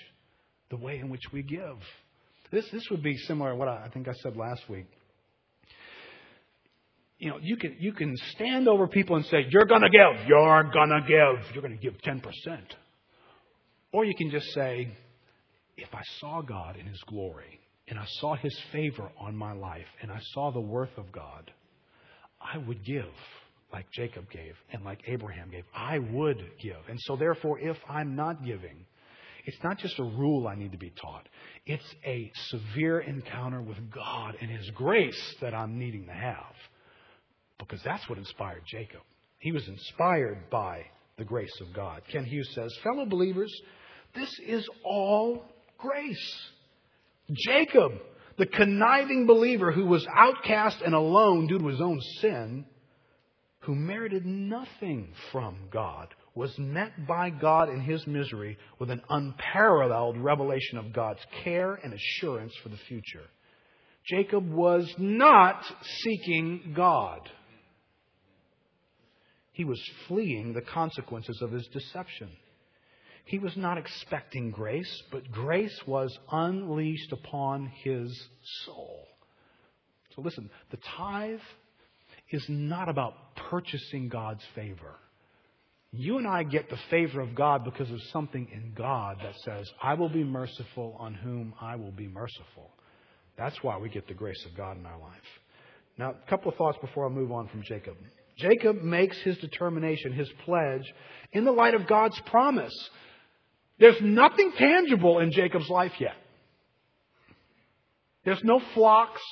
[0.70, 1.78] the way in which we give.
[2.50, 4.86] This, this would be similar to what I, I think I said last week
[7.22, 10.64] you know, you can, you can stand over people and say, you're gonna give, you're
[10.74, 12.20] gonna give, you're gonna give 10%.
[13.92, 14.88] Or you can just say,
[15.76, 19.86] if I saw God in His glory, and I saw His favor on my life,
[20.02, 21.52] and I saw the worth of God,
[22.40, 23.04] I would give
[23.72, 25.62] like Jacob gave and like Abraham gave.
[25.72, 26.88] I would give.
[26.88, 28.84] And so therefore, if I'm not giving,
[29.46, 31.28] it's not just a rule I need to be taught.
[31.66, 36.56] It's a severe encounter with God and His grace that I'm needing to have
[37.58, 39.00] because that's what inspired Jacob.
[39.38, 40.84] He was inspired by
[41.18, 42.02] the grace of God.
[42.10, 43.52] Kent Hughes says, Fellow believers,
[44.14, 45.44] this is all
[45.78, 46.50] grace.
[47.32, 47.92] Jacob,
[48.38, 52.64] the conniving believer who was outcast and alone due to his own sin,
[53.60, 60.16] who merited nothing from God, was met by God in his misery with an unparalleled
[60.16, 63.24] revelation of God's care and assurance for the future.
[64.06, 67.20] Jacob was not seeking God.
[69.52, 72.30] He was fleeing the consequences of his deception.
[73.24, 78.10] He was not expecting grace, but grace was unleashed upon his
[78.64, 79.06] soul.
[80.16, 81.38] So listen, the tithe
[82.30, 84.96] is not about purchasing God's favor.
[85.92, 89.70] You and I get the favor of God because of something in God that says,
[89.82, 92.70] I will be merciful on whom I will be merciful.
[93.36, 95.20] That's why we get the grace of God in our life.
[95.98, 97.96] Now, a couple of thoughts before I move on from Jacob.
[98.36, 100.92] Jacob makes his determination, his pledge,
[101.32, 102.74] in the light of God's promise.
[103.78, 106.14] There's nothing tangible in Jacob's life yet.
[108.24, 109.22] There's no flocks.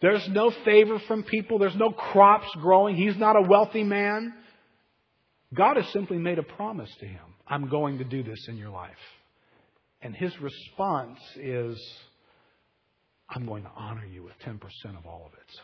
[0.00, 1.58] There's no favor from people.
[1.58, 2.96] There's no crops growing.
[2.96, 4.32] He's not a wealthy man.
[5.54, 8.70] God has simply made a promise to him I'm going to do this in your
[8.70, 8.90] life.
[10.02, 11.76] And his response is,
[13.28, 14.60] I'm going to honor you with 10%
[14.96, 15.60] of all of it.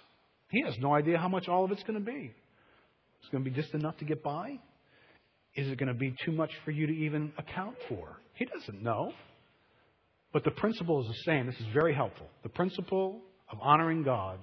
[0.50, 2.32] He has no idea how much all of it's going to be.
[3.24, 4.58] It's going to be just enough to get by?
[5.54, 8.18] Is it going to be too much for you to even account for?
[8.34, 9.12] He doesn't know.
[10.34, 11.46] But the principle is the same.
[11.46, 12.26] This is very helpful.
[12.42, 14.40] The principle of honoring God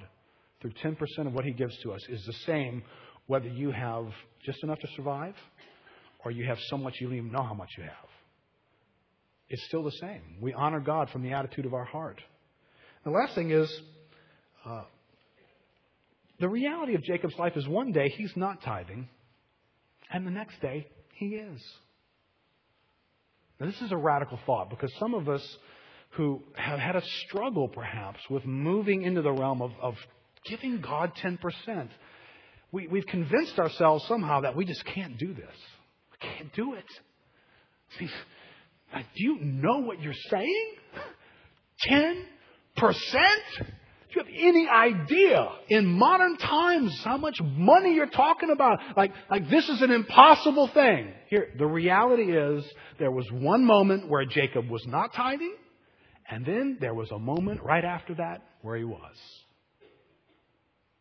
[0.62, 2.82] through 10% of what He gives to us is the same
[3.28, 4.06] whether you have
[4.44, 5.36] just enough to survive
[6.26, 8.10] or you have so much you don't even know how much you have.
[9.48, 10.38] It's still the same.
[10.42, 12.20] We honor God from the attitude of our heart.
[13.04, 13.72] The last thing is,
[14.66, 14.86] uh,
[16.42, 19.08] the reality of Jacob's life is one day he's not tithing,
[20.12, 21.62] and the next day he is.
[23.60, 25.58] Now, this is a radical thought because some of us
[26.16, 29.94] who have had a struggle perhaps with moving into the realm of, of
[30.50, 31.38] giving God 10%,
[32.72, 35.56] we, we've convinced ourselves somehow that we just can't do this.
[36.12, 36.86] I can't do it.
[38.00, 38.10] See,
[38.96, 40.72] do you know what you're saying?
[41.88, 42.26] 10%?
[44.12, 48.80] Do you have any idea in modern times how much money you're talking about?
[48.98, 51.14] Like, like this is an impossible thing.
[51.30, 52.66] Here, the reality is
[53.00, 55.56] there was one moment where Jacob was not tithing,
[56.30, 59.16] and then there was a moment right after that where he was.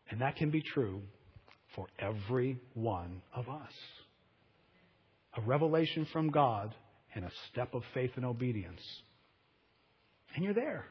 [0.09, 1.01] And that can be true
[1.75, 3.71] for every one of us.
[5.35, 6.73] A revelation from God
[7.13, 8.81] and a step of faith and obedience.
[10.35, 10.85] And you're there.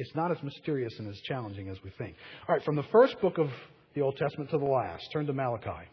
[0.00, 2.16] It's not as mysterious and as challenging as we think.
[2.48, 3.48] All right, from the first book of
[3.94, 5.86] the Old Testament to the last, turn to Malachi.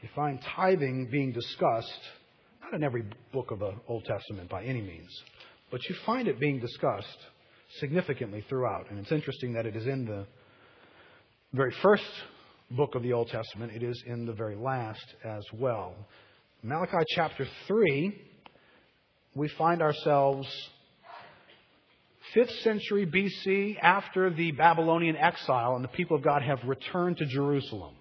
[0.00, 2.00] You find tithing being discussed,
[2.62, 3.04] not in every
[3.34, 5.10] book of the Old Testament by any means,
[5.70, 7.18] but you find it being discussed
[7.80, 8.86] significantly throughout.
[8.88, 10.26] And it's interesting that it is in the
[11.52, 12.10] very first
[12.70, 15.94] book of the Old Testament, it is in the very last as well.
[16.62, 18.22] Malachi chapter 3,
[19.34, 20.48] we find ourselves
[22.34, 27.26] 5th century BC after the Babylonian exile, and the people of God have returned to
[27.26, 27.94] Jerusalem.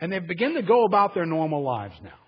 [0.00, 2.18] And they begin to go about their normal lives now.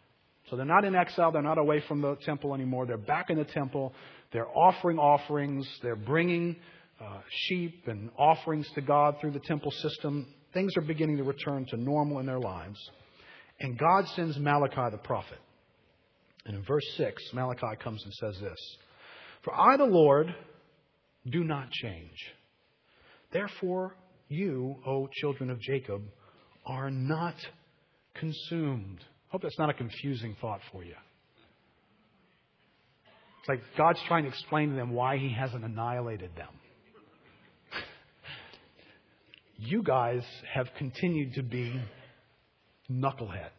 [0.51, 3.39] So they're not in exile, they're not away from the temple anymore, they're back in
[3.39, 3.95] the temple,
[4.33, 6.57] they're offering offerings, they're bringing
[7.01, 10.27] uh, sheep and offerings to God through the temple system.
[10.53, 12.79] Things are beginning to return to normal in their lives.
[13.61, 15.39] And God sends Malachi the prophet.
[16.47, 18.77] And in verse 6, Malachi comes and says this
[19.43, 20.35] For I, the Lord,
[21.31, 22.17] do not change.
[23.33, 23.97] Therefore,
[24.29, 26.03] you, O children of Jacob,
[26.67, 27.35] are not
[28.15, 29.01] consumed.
[29.29, 30.95] Hope that's not a confusing thought for you.
[33.41, 36.49] It's like God's trying to explain to them why He hasn't annihilated them.
[39.59, 40.23] you guys
[40.55, 41.79] have continued to be
[42.91, 43.51] knuckleheads.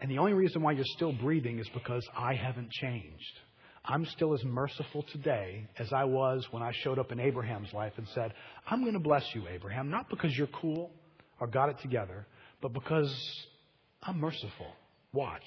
[0.00, 3.38] And the only reason why you're still breathing is because I haven't changed.
[3.84, 7.92] I'm still as merciful today as I was when I showed up in Abraham's life
[7.96, 8.32] and said,
[8.68, 10.90] I'm going to bless you, Abraham, not because you're cool
[11.40, 12.26] or got it together,
[12.60, 13.12] but because
[14.02, 14.68] I'm merciful.
[15.12, 15.42] Watch.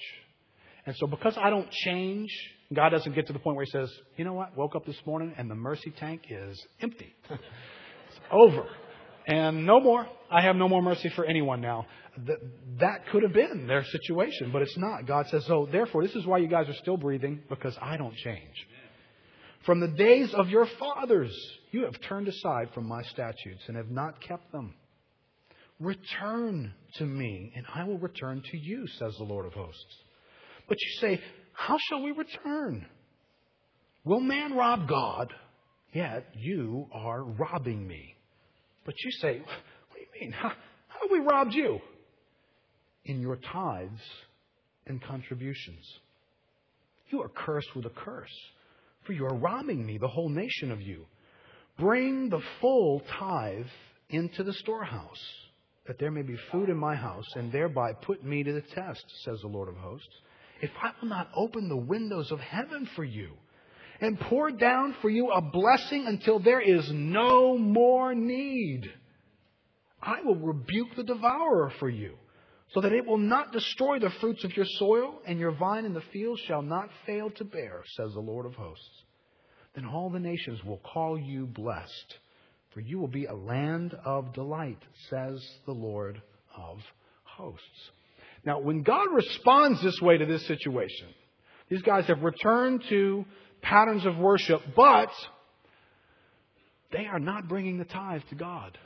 [0.84, 2.28] And so because I don't change,
[2.72, 5.00] God doesn't get to the point where He says, you know what, woke up this
[5.06, 7.14] morning and the mercy tank is empty.
[7.30, 8.66] it's over.
[9.26, 10.06] And no more.
[10.30, 11.86] I have no more mercy for anyone now.
[12.78, 15.06] That, could have been their situation, but it's not.
[15.06, 18.14] God says, so therefore, this is why you guys are still breathing, because I don't
[18.16, 18.54] change.
[19.64, 21.36] From the days of your fathers,
[21.72, 24.74] you have turned aside from my statutes and have not kept them.
[25.78, 29.96] Return to me, and I will return to you, says the Lord of hosts.
[30.68, 31.20] But you say,
[31.52, 32.86] How shall we return?
[34.04, 35.34] Will man rob God?
[35.92, 38.15] Yet you are robbing me.
[38.86, 40.32] But you say, What do you mean?
[40.32, 40.48] How,
[40.88, 41.80] how have we robbed you?
[43.04, 44.00] In your tithes
[44.86, 45.84] and contributions.
[47.10, 48.34] You are cursed with a curse,
[49.04, 51.04] for you are robbing me, the whole nation of you.
[51.78, 53.66] Bring the full tithe
[54.08, 55.22] into the storehouse,
[55.86, 59.04] that there may be food in my house, and thereby put me to the test,
[59.24, 60.08] says the Lord of hosts.
[60.62, 63.32] If I will not open the windows of heaven for you,
[64.00, 68.90] and pour down for you a blessing until there is no more need.
[70.02, 72.14] I will rebuke the devourer for you,
[72.72, 75.94] so that it will not destroy the fruits of your soil, and your vine in
[75.94, 79.04] the field shall not fail to bear, says the Lord of hosts.
[79.74, 82.18] Then all the nations will call you blessed,
[82.72, 86.20] for you will be a land of delight, says the Lord
[86.56, 86.78] of
[87.24, 87.90] hosts.
[88.44, 91.08] Now, when God responds this way to this situation,
[91.68, 93.24] these guys have returned to
[93.68, 95.10] patterns of worship, but
[96.92, 98.78] they are not bringing the tithe to God.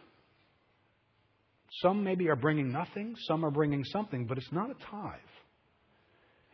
[1.83, 5.19] Some maybe are bringing nothing, some are bringing something, but it's not a tithe.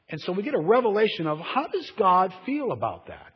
[0.08, 3.32] And so we get a revelation of how does God feel about that?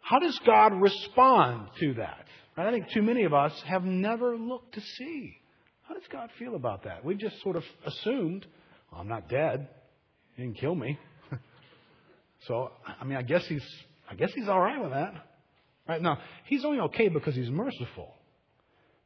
[0.00, 2.26] How does God respond to that?
[2.56, 5.36] I think too many of us have never looked to see.
[5.88, 7.04] How does God feel about that?
[7.04, 8.46] We've just sort of assumed,
[8.92, 9.68] well, I'm not dead.
[10.36, 10.98] He didn't kill me.
[12.46, 12.70] So,
[13.00, 13.64] I mean, I guess he's,
[14.10, 15.14] I guess he's all right with that.
[15.88, 18.14] Right now, he's only okay because he's merciful.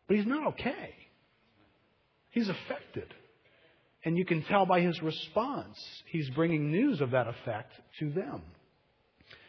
[0.06, 0.94] But he's not okay.
[2.30, 3.12] He's affected.
[4.04, 5.76] And you can tell by his response,
[6.06, 8.42] he's bringing news of that effect to them.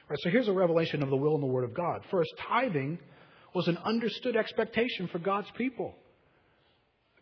[0.10, 2.02] Right, so here's a revelation of the will and the word of God.
[2.10, 2.98] First, tithing
[3.54, 5.94] was an understood expectation for God's people.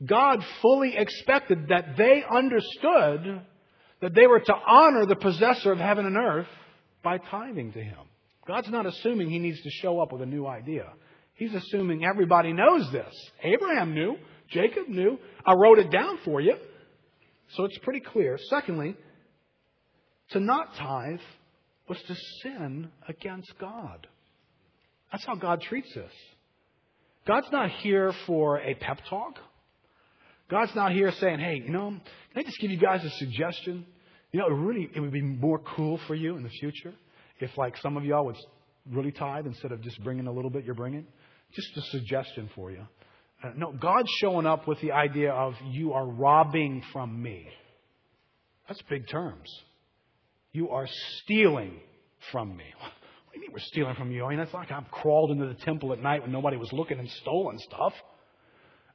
[0.06, 3.42] God fully expected that they understood
[4.02, 6.48] that they were to honor the possessor of heaven and earth
[7.04, 7.98] by tithing to him.
[8.48, 10.86] God's not assuming he needs to show up with a new idea.
[11.34, 13.14] He's assuming everybody knows this.
[13.44, 14.18] Abraham knew.
[14.50, 15.20] Jacob knew.
[15.46, 16.56] I wrote it down for you.
[17.56, 18.38] So it's pretty clear.
[18.50, 18.96] Secondly,
[20.32, 21.20] to not tithe
[21.88, 24.08] was to sin against God.
[25.12, 26.12] That's how God treats us.
[27.26, 29.36] God's not here for a pep talk.
[30.50, 32.02] God's not here saying, hey, you know, can
[32.36, 33.86] I just give you guys a suggestion?
[34.32, 36.94] You know, it really, it would be more cool for you in the future
[37.40, 38.38] if, like, some of y'all would
[38.92, 41.06] really tithe instead of just bringing a little bit you're bringing.
[41.54, 42.86] Just a suggestion for you.
[43.44, 47.48] Uh, no, God's showing up with the idea of you are robbing from me.
[48.68, 49.50] That's big terms.
[50.52, 50.88] You are
[51.22, 51.80] stealing
[52.32, 52.66] from me.
[53.28, 54.26] What do you mean we're stealing from you?
[54.26, 56.98] I mean, that's like I've crawled into the temple at night when nobody was looking
[56.98, 57.94] and stolen stuff.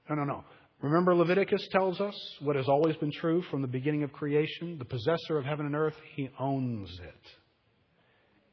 [0.08, 0.44] No, no, no.
[0.82, 4.78] Remember, Leviticus tells us what has always been true from the beginning of creation?
[4.78, 7.30] The possessor of heaven and earth, he owns it.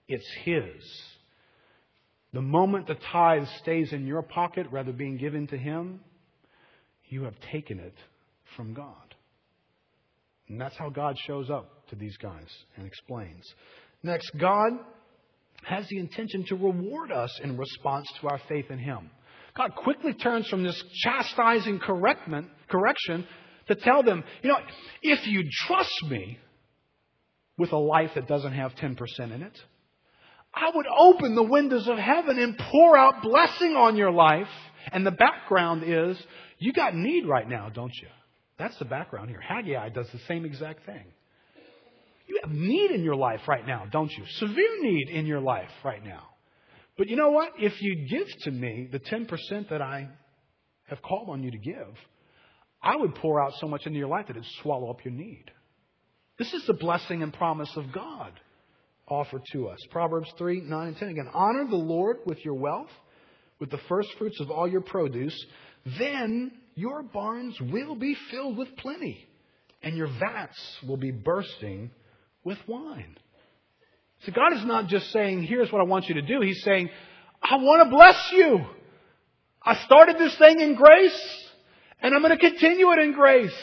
[0.07, 1.03] It's his.
[2.31, 6.01] The moment the tithe stays in your pocket rather than being given to him,
[7.09, 7.95] you have taken it
[8.55, 9.15] from God.
[10.47, 13.43] And that's how God shows up to these guys and explains.
[14.03, 14.73] Next, God
[15.63, 19.09] has the intention to reward us in response to our faith in Him.
[19.55, 23.27] God quickly turns from this chastising correction
[23.67, 24.57] to tell them, you know,
[25.01, 26.39] if you trust me
[27.57, 29.57] with a life that doesn't have 10% in it,
[30.53, 34.47] I would open the windows of heaven and pour out blessing on your life.
[34.91, 36.17] And the background is,
[36.57, 38.07] you got need right now, don't you?
[38.57, 39.41] That's the background here.
[39.41, 41.05] Haggai does the same exact thing.
[42.27, 44.23] You have need in your life right now, don't you?
[44.37, 46.23] Severe need in your life right now.
[46.99, 47.53] But you know what?
[47.57, 50.09] If you give to me the 10% that I
[50.89, 51.95] have called on you to give,
[52.83, 55.45] I would pour out so much into your life that it'd swallow up your need.
[56.37, 58.33] This is the blessing and promise of God
[59.07, 59.79] offered to us.
[59.91, 61.29] Proverbs 3, 9, and 10 again.
[61.33, 62.91] Honor the Lord with your wealth,
[63.61, 65.45] with the first fruits of all your produce.
[65.97, 69.25] Then your barns will be filled with plenty,
[69.81, 71.91] and your vats will be bursting
[72.43, 73.15] with wine.
[74.25, 76.41] So God is not just saying, here's what I want you to do.
[76.41, 76.89] He's saying,
[77.41, 78.65] I want to bless you.
[79.63, 81.47] I started this thing in grace,
[82.01, 83.55] and I'm going to continue it in grace.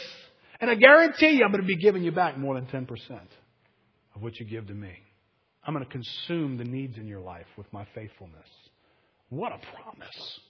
[0.60, 2.88] And I guarantee you I'm going to be giving you back more than 10%
[4.14, 4.92] of what you give to me.
[5.64, 8.48] I'm going to consume the needs in your life with my faithfulness.
[9.28, 10.40] What a promise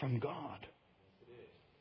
[0.00, 0.66] from God.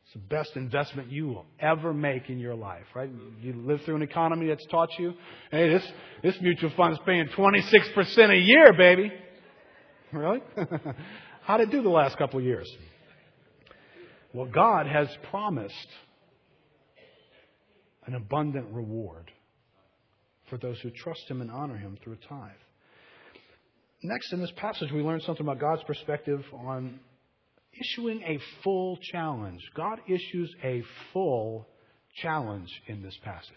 [0.10, 3.12] It's the best investment you will ever make in your life, right?
[3.42, 5.14] You live through an economy that's taught you,
[5.52, 5.84] hey, this,
[6.24, 9.12] this mutual fund is paying 26% a year, baby.
[10.12, 10.40] Really?
[11.44, 12.68] How did it do the last couple of years?
[14.34, 15.76] Well, God has promised
[18.08, 19.30] an abundant reward
[20.50, 22.50] for those who trust Him and honor Him through a tithe.
[24.02, 27.00] Next, in this passage, we learn something about God's perspective on
[27.74, 29.62] issuing a full challenge.
[29.76, 31.68] God issues a full
[32.22, 33.56] challenge in this passage.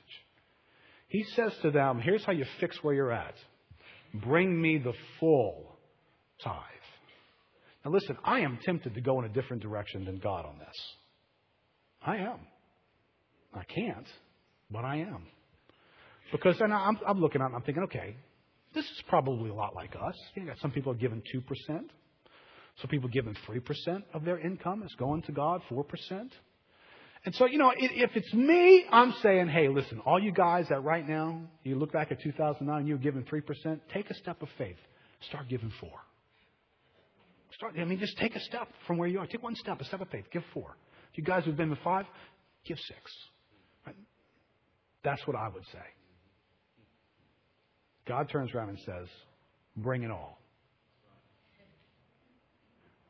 [1.08, 3.34] He says to them, Here's how you fix where you're at.
[4.14, 5.76] Bring me the full
[6.42, 6.58] tithe.
[7.84, 10.76] Now, listen, I am tempted to go in a different direction than God on this.
[12.04, 12.38] I am.
[13.54, 14.06] I can't,
[14.70, 15.26] but I am.
[16.30, 18.16] Because then I'm, I'm looking at it I'm thinking, okay,
[18.74, 20.14] this is probably a lot like us.
[20.34, 21.80] You got some people are giving 2%.
[22.80, 25.84] Some people giving 3% of their income is going to God, 4%.
[27.24, 30.82] And so, you know, if it's me, I'm saying, hey, listen, all you guys that
[30.82, 34.78] right now, you look back at 2009, you're giving 3%, take a step of faith.
[35.28, 35.90] Start giving 4.
[37.54, 39.26] Start, I mean, just take a step from where you are.
[39.26, 40.24] Take one step, a step of faith.
[40.32, 40.76] Give 4.
[41.14, 42.06] You guys who've been with 5,
[42.66, 42.98] give 6.
[43.86, 43.96] Right?
[45.04, 45.78] That's what I would say.
[48.08, 49.06] God turns around and says,
[49.76, 50.41] bring it all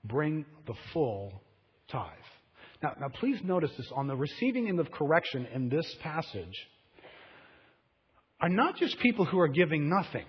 [0.04, 1.42] bring the full
[1.90, 2.08] tithe.
[2.82, 6.56] Now, now please notice this on the receiving end of correction in this passage
[8.40, 10.26] are not just people who are giving nothing.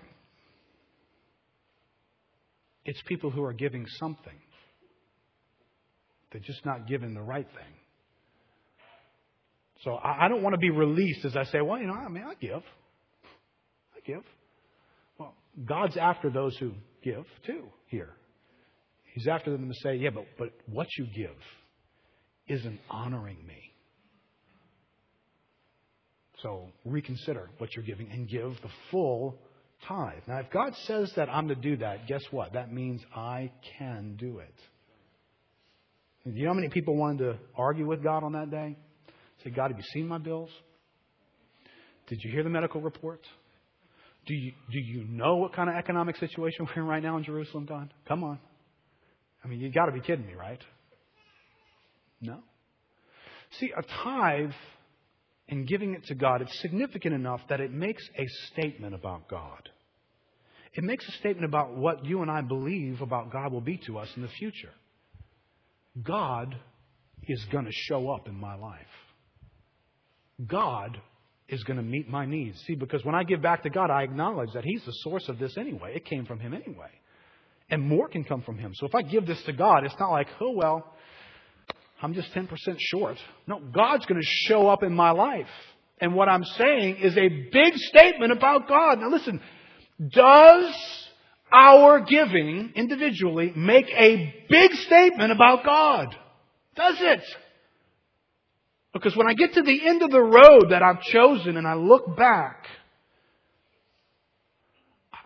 [2.84, 4.38] It's people who are giving something.
[6.30, 7.74] They're just not giving the right thing.
[9.82, 12.24] So I, don't want to be released as I say, well, you know, I mean,
[12.26, 12.62] I give.
[13.94, 14.22] I give.
[15.18, 16.72] Well, God's after those who
[17.02, 18.10] give too here.
[19.14, 21.36] He's after them to say, yeah, but, but what you give
[22.48, 23.72] isn't honoring me.
[26.42, 29.38] So reconsider what you're giving and give the full
[29.86, 30.22] tithe.
[30.26, 32.54] Now, if God says that I'm to do that, guess what?
[32.54, 34.54] That means I can do it.
[36.24, 38.76] Do you know how many people wanted to argue with God on that day?
[39.44, 40.50] Say, God, have you seen my bills?
[42.08, 43.28] Did you hear the medical reports?
[44.26, 47.22] Do you, do you know what kind of economic situation we're in right now in
[47.22, 47.94] Jerusalem, God?
[48.08, 48.40] Come on.
[49.44, 50.60] I mean, you've got to be kidding me, right?
[52.20, 52.38] No.
[53.58, 54.52] See, a tithe
[55.48, 59.68] and giving it to God, it's significant enough that it makes a statement about God.
[60.72, 63.98] It makes a statement about what you and I believe about God will be to
[63.98, 64.72] us in the future.
[66.02, 66.56] God
[67.28, 68.80] is going to show up in my life.
[70.44, 70.98] God
[71.48, 72.58] is going to meet my needs.
[72.66, 75.38] See, because when I give back to God, I acknowledge that He's the source of
[75.38, 75.92] this anyway.
[75.94, 76.90] It came from Him anyway
[77.70, 78.72] and more can come from Him.
[78.74, 80.94] So if I give this to God, it's not like, oh, well,
[82.02, 82.48] I'm just 10%
[82.78, 83.16] short.
[83.46, 85.46] No, God's going to show up in my life.
[86.00, 88.98] And what I'm saying is a big statement about God.
[88.98, 89.40] Now listen,
[90.10, 90.74] does
[91.52, 96.14] our giving individually make a big statement about God?
[96.74, 97.22] Does it?
[98.92, 101.74] Because when I get to the end of the road that I've chosen and I
[101.74, 102.66] look back,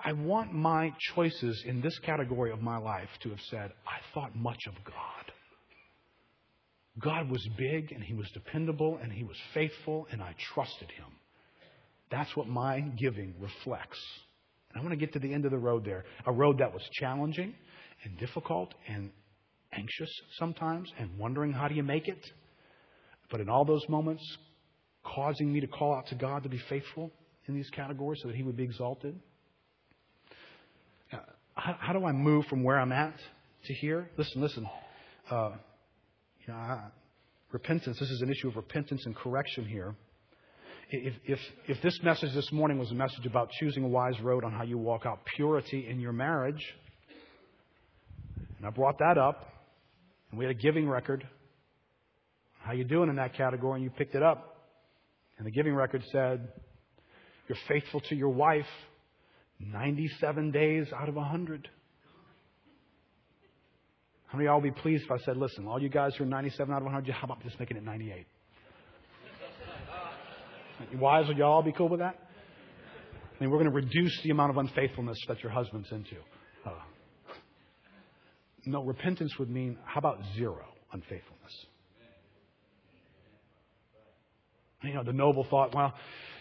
[0.05, 4.37] I want my choices in this category of my life to have said, I thought
[4.37, 5.33] much of God.
[7.01, 11.07] God was big and He was dependable and He was faithful and I trusted Him.
[12.11, 13.99] That's what my giving reflects.
[14.71, 16.05] And I want to get to the end of the road there.
[16.27, 17.55] A road that was challenging
[18.05, 19.11] and difficult and
[19.73, 22.25] anxious sometimes and wondering how do you make it.
[23.31, 24.23] But in all those moments,
[25.05, 27.11] causing me to call out to God to be faithful
[27.47, 29.19] in these categories so that He would be exalted.
[31.69, 33.13] How, how do I move from where I'm at
[33.67, 34.09] to here?
[34.17, 34.67] Listen, listen.
[35.31, 35.51] Uh,
[36.41, 36.87] you know, I,
[37.53, 39.95] repentance, this is an issue of repentance and correction here.
[40.91, 44.45] If, if, if this message this morning was a message about choosing a wise road
[44.45, 46.65] on how you walk out purity in your marriage,
[48.57, 49.47] and I brought that up,
[50.31, 51.29] and we had a giving record,
[52.61, 54.57] how you doing in that category, and you picked it up,
[55.37, 56.49] and the giving record said,
[57.47, 58.65] you're faithful to your wife
[59.61, 61.69] 97 days out of 100.
[64.27, 66.25] How many of y'all would be pleased if I said, listen, all you guys who
[66.25, 68.27] are 97 out of 100, how about just making it 98?
[70.95, 72.17] Wives, would y'all be cool with that?
[73.39, 76.17] I mean, we're going to reduce the amount of unfaithfulness that your husband's into.
[76.67, 76.71] Uh,
[78.67, 81.67] no, repentance would mean, how about zero unfaithfulness?
[84.83, 85.95] You know, the noble thought, well,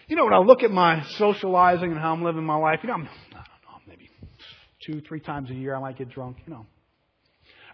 [0.08, 2.88] you know, when I look at my socializing and how I'm living my life, you
[2.88, 4.10] know, I'm, I don't know, maybe
[4.86, 6.60] two, three times a year I might get drunk, you know.
[6.60, 6.66] All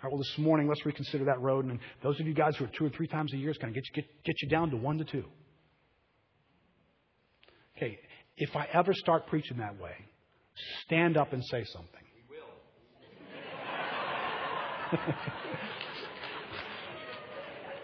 [0.04, 1.66] right, well, this morning, let's reconsider that road.
[1.66, 3.72] And those of you guys who are two or three times a year, it's going
[3.74, 5.24] to get you, get, get you down to one to two.
[7.78, 8.00] Okay,
[8.38, 9.94] if I ever start preaching that way,
[10.86, 11.90] stand up and say something.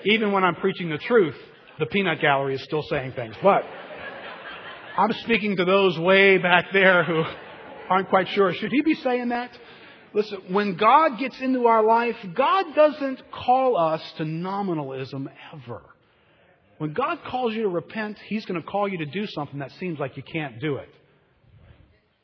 [0.06, 1.36] Even when I'm preaching the truth,
[1.80, 3.36] the peanut gallery is still saying things.
[3.42, 3.64] But
[5.00, 7.24] I'm speaking to those way back there who
[7.90, 8.54] aren't quite sure.
[8.54, 9.50] Should he be saying that?
[10.14, 15.84] Listen, when God gets into our life, God doesn't call us to nominalism ever.
[16.80, 19.72] When God calls you to repent, He's going to call you to do something that
[19.80, 20.90] seems like you can't do it.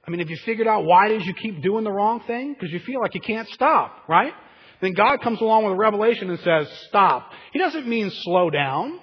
[0.05, 2.55] I mean, if you figured out why did you keep doing the wrong thing?
[2.59, 4.33] Because you feel like you can't stop, right?
[4.81, 7.31] Then God comes along with a revelation and says, stop.
[7.53, 8.99] He doesn't mean slow down.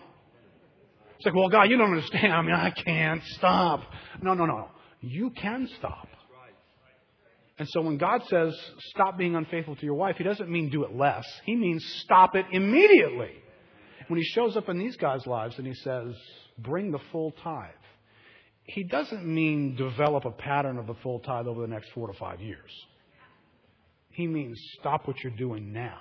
[1.22, 2.32] It's like, well, God, you don't understand.
[2.32, 3.84] I mean, I can't stop.
[4.22, 4.68] No, no, no.
[5.00, 6.08] You can stop.
[7.60, 8.58] And so when God says,
[8.90, 11.24] stop being unfaithful to your wife, He doesn't mean do it less.
[11.44, 13.34] He means stop it immediately.
[14.08, 16.12] When He shows up in these guys' lives and He says,
[16.58, 17.70] bring the full tithe,
[18.64, 22.18] He doesn't mean develop a pattern of the full tithe over the next four to
[22.18, 22.70] five years.
[24.10, 26.00] He means stop what you're doing now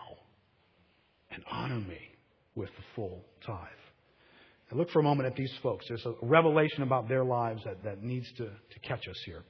[1.30, 2.00] and honor me
[2.56, 3.68] with the full tithe.
[4.72, 5.86] And look for a moment at these folks.
[5.90, 9.44] There's a revelation about their lives that, that needs to, to catch us here.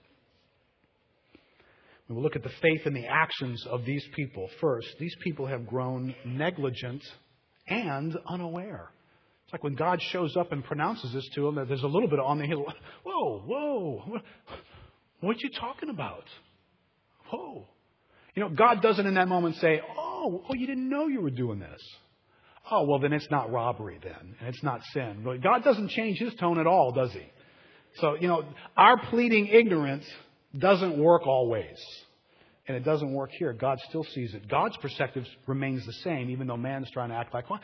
[2.08, 4.50] And we'll look at the faith and the actions of these people.
[4.60, 7.04] First, these people have grown negligent
[7.68, 8.90] and unaware.
[9.46, 12.10] It's like when God shows up and pronounces this to them, that there's a little
[12.10, 12.66] bit on the hill.
[13.06, 14.22] Whoa, whoa, what,
[15.20, 16.26] what you talking about?
[17.30, 17.68] Whoa.
[18.34, 21.30] You know, God doesn't in that moment say, oh, oh, you didn't know you were
[21.30, 21.82] doing this.
[22.70, 25.22] Oh, well, then it's not robbery then, and it's not sin.
[25.24, 27.26] But God doesn't change his tone at all, does he?
[27.95, 28.43] So, you know,
[28.78, 30.05] our pleading ignorance
[30.57, 31.78] doesn't work always.
[32.68, 33.51] And it doesn't work here.
[33.53, 34.47] God still sees it.
[34.47, 37.59] God's perspective remains the same, even though man's trying to act like, well,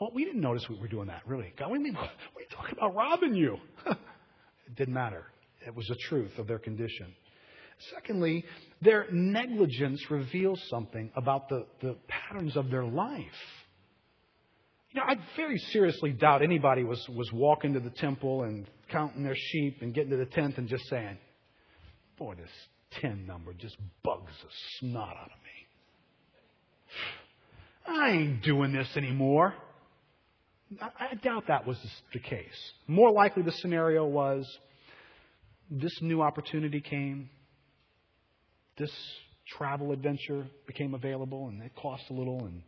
[0.00, 1.52] well we didn't notice we were doing that, really.
[1.58, 1.94] God, what do you mean?
[1.96, 3.56] What are you talking about robbing you?
[3.86, 5.24] it didn't matter.
[5.66, 7.14] It was the truth of their condition.
[7.94, 8.44] Secondly,
[8.80, 13.24] their negligence reveals something about the, the patterns of their life.
[14.92, 19.22] You know, I very seriously doubt anybody was, was walking to the temple and counting
[19.22, 21.18] their sheep and getting to the tenth and just saying,
[22.18, 22.50] Boy, this
[23.00, 25.56] 10 number just bugs the snot out of me.
[27.86, 29.54] I ain't doing this anymore.
[30.80, 31.78] I, I doubt that was
[32.12, 32.72] the case.
[32.86, 34.46] More likely, the scenario was
[35.70, 37.28] this new opportunity came,
[38.78, 38.90] this
[39.58, 42.62] travel adventure became available, and it cost a little, and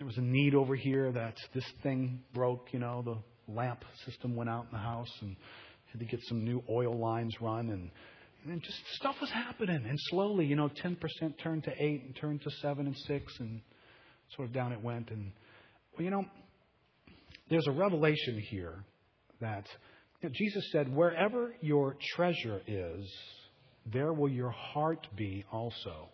[0.00, 4.34] there was a need over here that this thing broke, you know, the lamp system
[4.34, 5.36] went out in the house and
[5.92, 7.90] had to get some new oil lines run and,
[8.50, 9.84] and just stuff was happening.
[9.86, 10.96] And slowly, you know, 10%
[11.42, 13.60] turned to 8 and turned to 7 and 6 and
[14.36, 15.10] sort of down it went.
[15.10, 15.32] And,
[15.92, 16.24] well, you know,
[17.50, 18.82] there's a revelation here
[19.42, 19.66] that
[20.22, 23.06] you know, Jesus said, wherever your treasure is,
[23.92, 26.08] there will your heart be also.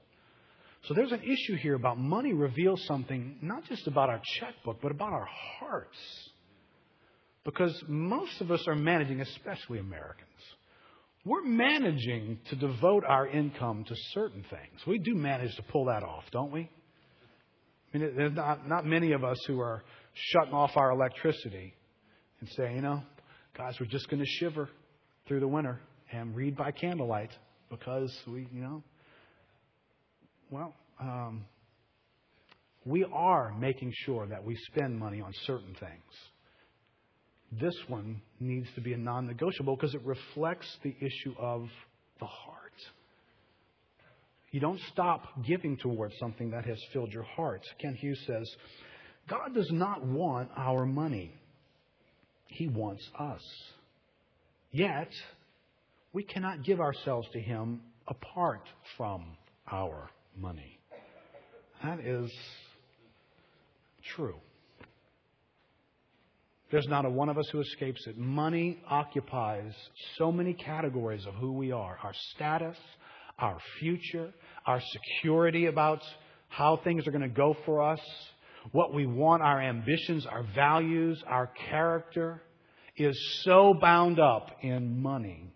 [0.87, 4.93] So there's an issue here about money reveals something not just about our checkbook, but
[4.93, 5.29] about our
[5.59, 5.97] hearts.
[7.45, 10.29] Because most of us are managing, especially Americans,
[11.25, 14.81] we're managing to devote our income to certain things.
[14.87, 16.71] We do manage to pull that off, don't we?
[17.93, 19.83] I mean, there's not, not many of us who are
[20.13, 21.75] shutting off our electricity
[22.41, 23.03] and saying, you know,
[23.57, 24.69] guys, we're just going to shiver
[25.27, 25.81] through the winter
[26.13, 27.31] and read by candlelight
[27.71, 28.83] because we, you know,
[30.51, 31.45] well, um,
[32.85, 36.13] we are making sure that we spend money on certain things.
[37.53, 41.69] This one needs to be a non negotiable because it reflects the issue of
[42.21, 42.57] the heart.
[44.53, 47.63] You don't stop giving towards something that has filled your heart.
[47.81, 48.49] Kent Hughes says,
[49.29, 51.33] God does not want our money,
[52.47, 53.43] He wants us.
[54.71, 55.11] Yet,
[56.13, 58.63] we cannot give ourselves to Him apart
[58.97, 59.37] from
[59.71, 60.79] our money.
[61.83, 62.31] That is
[64.15, 64.37] true.
[66.71, 68.19] There's not a one of us who escapes it.
[68.19, 69.73] Money occupies
[70.17, 72.77] so many categories of who we are our status,
[73.39, 74.33] our future,
[74.67, 76.03] our security about
[76.49, 78.01] how things are going to go for us,
[78.73, 82.43] what we want, our ambitions, our values, our character
[82.97, 85.53] is so bound up in money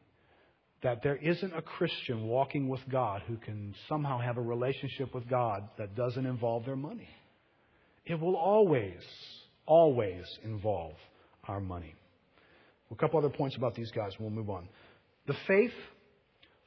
[0.82, 5.28] that there isn't a Christian walking with God who can somehow have a relationship with
[5.28, 7.08] God that doesn't involve their money.
[8.06, 9.02] It will always,
[9.66, 10.94] always involve
[11.46, 11.94] our money.
[12.90, 14.68] A couple other points about these guys, we'll move on.
[15.26, 15.74] The faith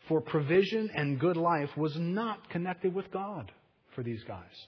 [0.08, 3.52] for provision and good life was not connected with God
[3.96, 4.68] for these guys.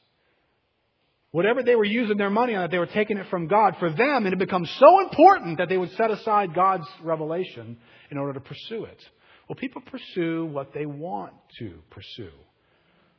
[1.32, 4.26] Whatever they were using their money on, they were taking it from God, for them
[4.26, 7.78] it had become so important that they would set aside God's revelation
[8.10, 9.04] in order to pursue it.
[9.48, 12.32] Well, people pursue what they want to pursue.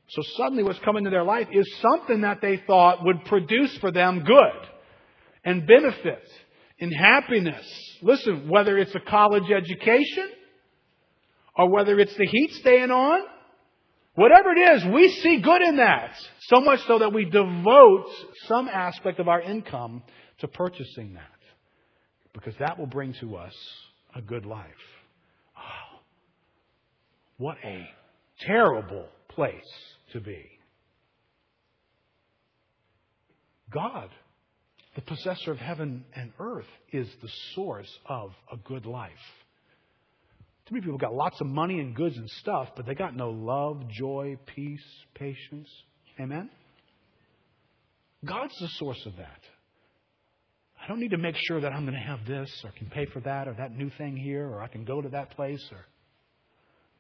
[0.09, 3.91] So suddenly what's come into their life is something that they thought would produce for
[3.91, 4.69] them good
[5.45, 6.23] and benefit
[6.81, 7.67] and happiness.
[8.03, 10.29] Listen, whether it's a college education
[11.57, 13.21] or whether it's the heat staying on,
[14.15, 16.15] whatever it is, we see good in that.
[16.43, 18.07] So much so that we devote
[18.47, 20.03] some aspect of our income
[20.39, 21.23] to purchasing that.
[22.33, 23.55] Because that will bring to us
[24.15, 24.67] a good life.
[27.39, 27.87] What a
[28.41, 29.53] terrible place
[30.13, 30.45] to be.
[33.73, 34.09] God,
[34.95, 39.13] the possessor of heaven and earth, is the source of a good life.
[40.67, 43.31] Too many people got lots of money and goods and stuff, but they got no
[43.31, 44.85] love, joy, peace,
[45.15, 45.69] patience.
[46.19, 46.51] Amen?
[48.25, 49.41] God's the source of that.
[50.83, 53.07] I don't need to make sure that I'm going to have this or can pay
[53.07, 55.85] for that or that new thing here or I can go to that place or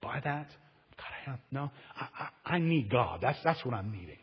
[0.07, 0.49] buy that.
[0.97, 3.19] God, I have, no, I, I, I need God.
[3.21, 4.19] That's, that's what I'm needing.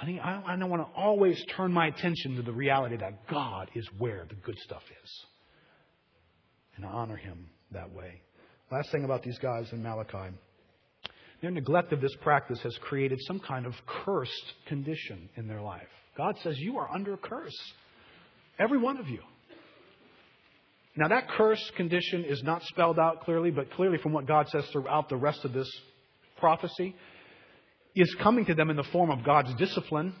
[0.00, 3.70] I, need, I, I want to always turn my attention to the reality that God
[3.74, 5.24] is where the good stuff is.
[6.76, 8.20] And I honor Him that way.
[8.70, 10.34] Last thing about these guys in Malachi.
[11.42, 15.88] Their neglect of this practice has created some kind of cursed condition in their life.
[16.16, 17.56] God says, You are under a curse.
[18.58, 19.20] Every one of you.
[20.96, 24.64] Now, that curse condition is not spelled out clearly, but clearly from what God says
[24.72, 25.70] throughout the rest of this
[26.38, 26.94] prophecy,
[27.94, 30.14] is coming to them in the form of God's discipline.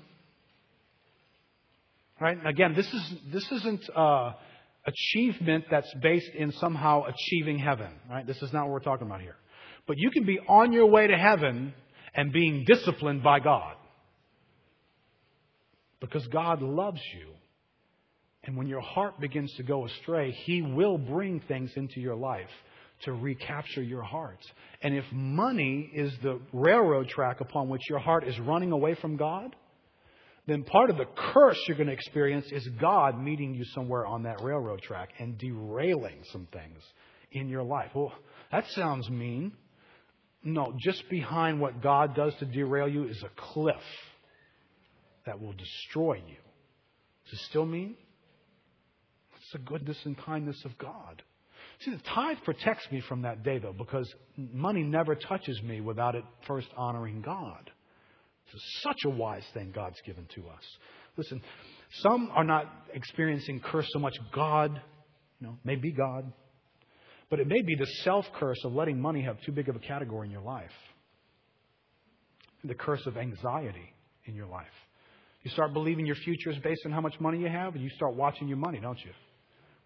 [2.20, 2.38] Right?
[2.46, 3.88] Again, this, is, this isn't.
[3.94, 4.32] Uh,
[4.86, 7.90] achievement that's based in somehow achieving heaven.
[8.08, 8.26] Right?
[8.26, 9.36] This is not what we're talking about here.
[9.86, 11.74] But you can be on your way to heaven
[12.14, 13.74] and being disciplined by God.
[16.00, 17.32] Because God loves you.
[18.46, 22.48] And when your heart begins to go astray, He will bring things into your life
[23.02, 24.38] to recapture your heart.
[24.82, 29.16] And if money is the railroad track upon which your heart is running away from
[29.16, 29.54] God,
[30.46, 34.22] then part of the curse you're going to experience is God meeting you somewhere on
[34.22, 36.80] that railroad track and derailing some things
[37.32, 37.90] in your life.
[37.94, 38.12] Well,
[38.52, 39.52] that sounds mean.
[40.44, 43.82] No, just behind what God does to derail you is a cliff
[45.26, 46.36] that will destroy you.
[47.28, 47.96] Does it still mean?
[49.46, 51.22] It's the goodness and kindness of God.
[51.80, 56.16] See, the tithe protects me from that day, though, because money never touches me without
[56.16, 57.70] it first honoring God.
[58.46, 60.62] This is such a wise thing God's given to us.
[61.16, 61.40] Listen,
[62.00, 64.80] some are not experiencing curse so much God,
[65.40, 66.32] you know, may be God,
[67.30, 69.80] but it may be the self curse of letting money have too big of a
[69.80, 70.70] category in your life.
[72.64, 73.92] The curse of anxiety
[74.24, 74.66] in your life.
[75.44, 77.90] You start believing your future is based on how much money you have, and you
[77.90, 79.12] start watching your money, don't you?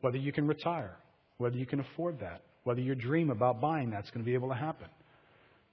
[0.00, 0.96] Whether you can retire,
[1.38, 4.48] whether you can afford that, whether your dream about buying that's going to be able
[4.48, 4.88] to happen.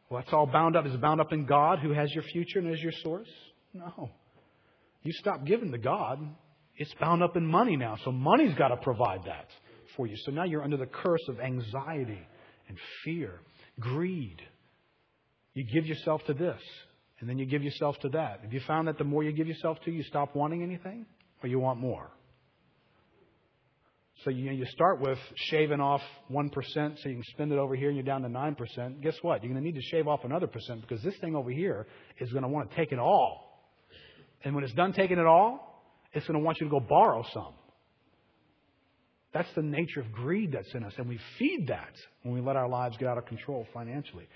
[0.10, 0.86] Well, that's all bound up.
[0.86, 3.30] Is it bound up in God who has your future and is your source?
[3.74, 4.10] No.
[5.04, 6.20] You stop giving to God,
[6.76, 7.98] it's bound up in money now.
[8.04, 9.48] So money's got to provide that
[9.96, 10.16] for you.
[10.26, 12.20] So now you're under the curse of anxiety
[12.70, 13.40] and fear,
[13.80, 14.42] greed.
[15.54, 16.62] You give yourself to this
[17.20, 18.42] And then you give yourself to that.
[18.44, 21.06] Have you found that the more you give yourself to, you stop wanting anything
[21.42, 22.12] or you want more?
[24.28, 27.88] So you, you start with shaving off 1% so you can spend it over here
[27.88, 29.02] and you're down to 9%.
[29.02, 29.42] Guess what?
[29.42, 31.88] You're going to need to shave off another percent because this thing over here
[32.20, 33.64] is going to want to take it all.
[34.44, 37.24] And when it's done taking it all, it's going to want you to go borrow
[37.34, 37.54] some.
[39.34, 40.92] That's the nature of greed that's in us.
[40.98, 44.28] And we feed that when we let our lives get out of control financially.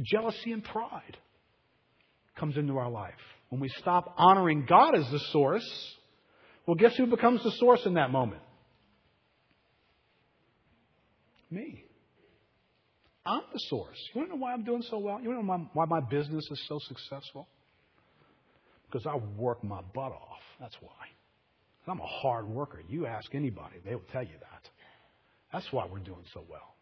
[0.00, 1.18] Jealousy and pride
[2.38, 3.12] comes into our life.
[3.50, 5.96] When we stop honoring God as the source,
[6.66, 8.40] well, guess who becomes the source in that moment?
[11.50, 11.84] Me.
[13.26, 13.96] I'm the source.
[14.12, 15.20] You want to know why I'm doing so well?
[15.20, 17.48] You want to know why my business is so successful?
[18.86, 20.42] Because I work my butt off.
[20.60, 20.90] That's why.
[21.86, 22.80] I'm a hard worker.
[22.88, 24.70] You ask anybody, they will tell you that.
[25.52, 26.74] That's why we're doing so well.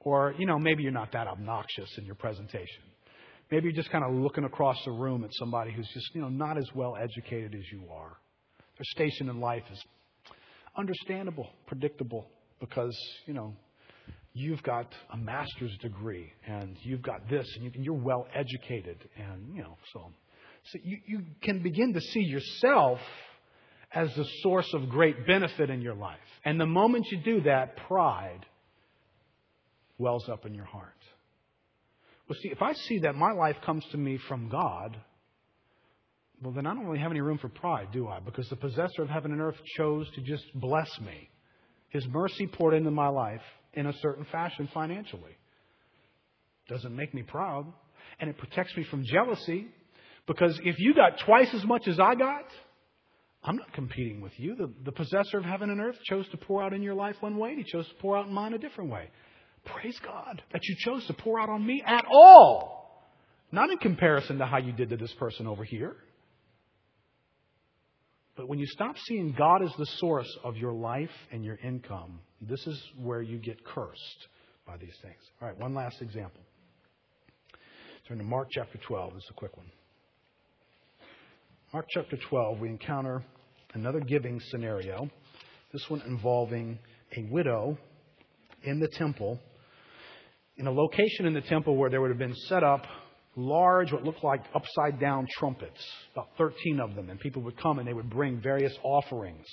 [0.00, 2.82] Or, you know, maybe you're not that obnoxious in your presentation.
[3.50, 6.28] Maybe you're just kind of looking across the room at somebody who's just, you know,
[6.28, 8.16] not as well educated as you are.
[8.76, 9.82] Their station in life is
[10.76, 12.26] understandable, predictable,
[12.60, 13.54] because, you know,
[14.34, 19.62] you've got a master's degree and you've got this and you're well educated and you
[19.62, 20.10] know so
[20.72, 22.98] so you, you can begin to see yourself
[23.94, 26.18] as the source of great benefit in your life.
[26.44, 28.44] And the moment you do that pride
[29.98, 30.90] wells up in your heart.
[32.28, 34.96] Well see if i see that my life comes to me from god
[36.42, 38.18] well then i don't really have any room for pride do i?
[38.18, 41.28] Because the possessor of heaven and earth chose to just bless me.
[41.90, 43.42] His mercy poured into my life
[43.76, 45.36] in a certain fashion financially.
[46.68, 47.66] Doesn't make me proud.
[48.20, 49.66] And it protects me from jealousy
[50.26, 52.44] because if you got twice as much as I got,
[53.42, 54.56] I'm not competing with you.
[54.56, 57.36] The, the possessor of heaven and earth chose to pour out in your life one
[57.36, 59.10] way, and he chose to pour out in mine a different way.
[59.66, 63.02] Praise God that you chose to pour out on me at all.
[63.52, 65.96] Not in comparison to how you did to this person over here.
[68.36, 72.18] But when you stop seeing God as the source of your life and your income,
[72.48, 74.28] this is where you get cursed
[74.66, 75.16] by these things.
[75.40, 76.40] All right, one last example.
[78.08, 79.14] Turn to Mark chapter 12.
[79.14, 79.66] This is a quick one.
[81.72, 83.24] Mark chapter 12, we encounter
[83.72, 85.08] another giving scenario.
[85.72, 86.78] This one involving
[87.16, 87.76] a widow
[88.62, 89.40] in the temple,
[90.56, 92.84] in a location in the temple where there would have been set up
[93.36, 97.78] large, what looked like upside down trumpets, about 13 of them, and people would come
[97.78, 99.46] and they would bring various offerings.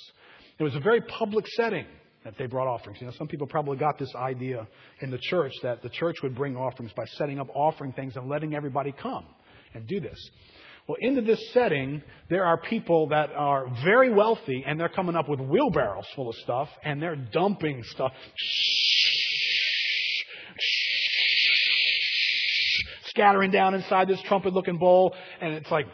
[0.58, 1.86] It was a very public setting
[2.24, 3.00] that they brought offerings.
[3.00, 4.66] You know, some people probably got this idea
[5.00, 8.28] in the church that the church would bring offerings by setting up offering things and
[8.28, 9.24] letting everybody come
[9.74, 10.18] and do this.
[10.88, 15.28] Well, into this setting, there are people that are very wealthy and they're coming up
[15.28, 18.12] with wheelbarrows full of stuff and they're dumping stuff.
[23.06, 25.14] Scattering down inside this trumpet looking bowl.
[25.40, 25.86] And it's like,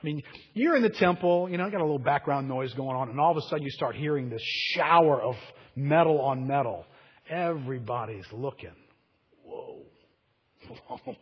[0.00, 0.22] I mean,
[0.54, 3.32] you're in the temple, you know, got a little background noise going on, and all
[3.32, 4.42] of a sudden you start hearing this
[4.74, 5.34] shower of
[5.76, 6.86] metal on metal.
[7.28, 8.74] Everybody's looking.
[9.44, 9.82] Whoa.
[10.88, 11.16] Whoa.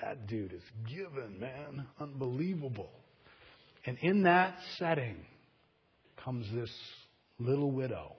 [0.00, 1.86] That dude is given, man.
[1.98, 2.90] Unbelievable.
[3.84, 5.16] And in that setting
[6.22, 6.70] comes this
[7.38, 8.14] little widow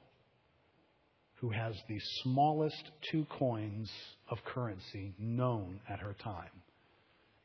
[1.36, 3.90] who has the smallest two coins
[4.30, 6.52] of currency known at her time.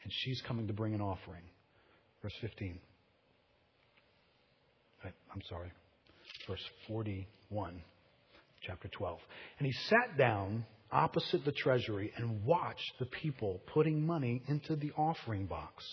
[0.02, 1.42] And she's coming to bring an offering.
[2.24, 2.78] Verse 15.
[5.04, 5.70] I'm sorry.
[6.48, 7.82] Verse 41,
[8.62, 9.18] chapter 12.
[9.58, 14.90] And he sat down opposite the treasury and watched the people putting money into the
[14.96, 15.84] offering box.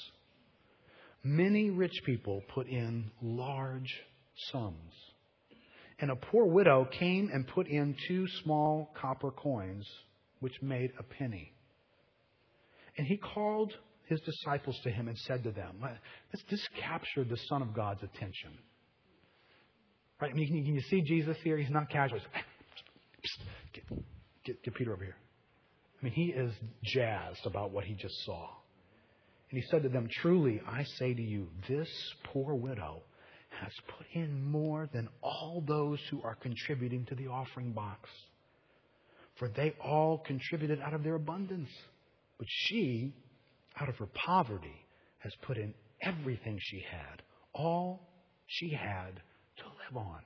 [1.21, 3.93] Many rich people put in large
[4.51, 4.93] sums.
[5.99, 9.86] And a poor widow came and put in two small copper coins,
[10.39, 11.51] which made a penny.
[12.97, 13.73] And he called
[14.12, 15.78] his disciples to him and said to them,
[16.32, 18.51] this, this captured the Son of God's attention.
[20.22, 20.32] Right?
[20.32, 21.57] I mean, can, you see Jesus here?
[21.57, 22.20] He's not casual.
[23.74, 23.84] Get,
[24.45, 25.16] get, get Peter over here.
[25.99, 26.51] I mean, he is
[26.84, 28.49] jazzed about what he just saw.
[29.49, 31.89] And he said to them, Truly, I say to you, this
[32.26, 33.03] poor widow
[33.62, 38.09] has put in more than all those who are contributing to the offering box.
[39.39, 41.70] For they all contributed out of their abundance.
[42.38, 43.14] But she
[43.80, 44.86] out of her poverty,
[45.19, 47.22] has put in everything she had,
[47.53, 48.07] all
[48.47, 49.15] she had
[49.57, 50.19] to live on.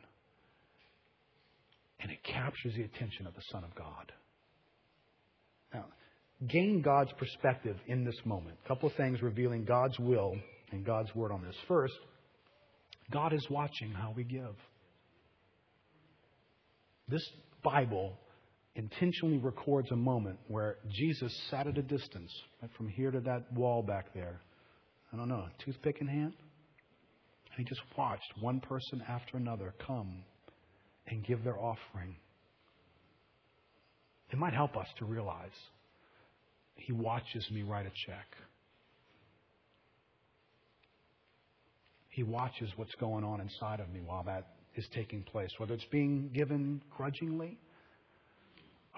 [1.99, 4.11] And it captures the attention of the Son of God.
[5.73, 5.85] Now,
[6.47, 8.57] gain God's perspective in this moment.
[8.63, 10.35] A couple of things revealing God's will
[10.71, 11.55] and God's word on this.
[11.67, 11.93] First,
[13.11, 14.55] God is watching how we give.
[17.07, 17.27] This
[17.63, 18.17] Bible
[18.75, 23.51] intentionally records a moment where Jesus sat at a distance, right, from here to that
[23.53, 24.41] wall back there,
[25.13, 26.33] I don't know, toothpick in hand.
[27.55, 30.23] And he just watched one person after another come
[31.07, 32.15] and give their offering.
[34.31, 35.51] It might help us to realize
[36.75, 38.27] he watches me write a check.
[42.09, 45.85] He watches what's going on inside of me while that is taking place, whether it's
[45.85, 47.57] being given grudgingly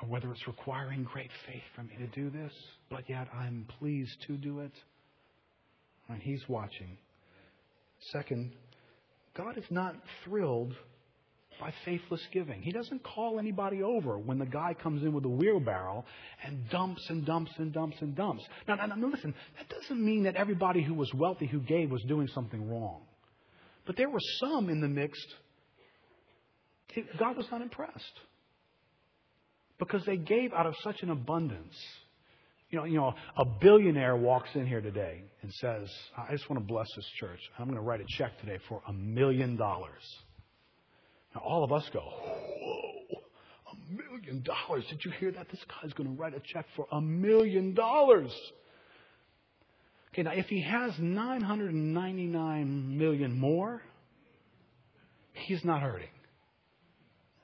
[0.02, 2.54] or whether it's requiring great faith for me to do this,
[2.90, 4.74] but yet I'm pleased to do it.
[6.10, 6.98] And He's watching.
[8.12, 8.54] Second,
[9.36, 10.74] God is not thrilled
[11.60, 12.62] by faithless giving.
[12.62, 16.06] He doesn't call anybody over when the guy comes in with a wheelbarrow
[16.44, 18.44] and dumps and dumps and dumps and dumps.
[18.68, 22.04] Now, now, now, listen, that doesn't mean that everybody who was wealthy who gave was
[22.04, 23.02] doing something wrong.
[23.88, 25.18] But there were some in the mix.
[27.18, 28.20] God was not impressed
[29.80, 31.76] because they gave out of such an abundance.
[32.70, 36.62] You know, you know, a billionaire walks in here today and says, "I just want
[36.62, 37.40] to bless this church.
[37.58, 40.04] I'm going to write a check today for a million dollars."
[41.34, 43.22] Now, all of us go, "Whoa,
[43.72, 44.86] a million dollars!
[44.90, 45.50] Did you hear that?
[45.50, 48.34] This guy's going to write a check for a million dollars."
[50.14, 53.82] Okay, now if he has 999 million more,
[55.34, 56.10] he's not hurting.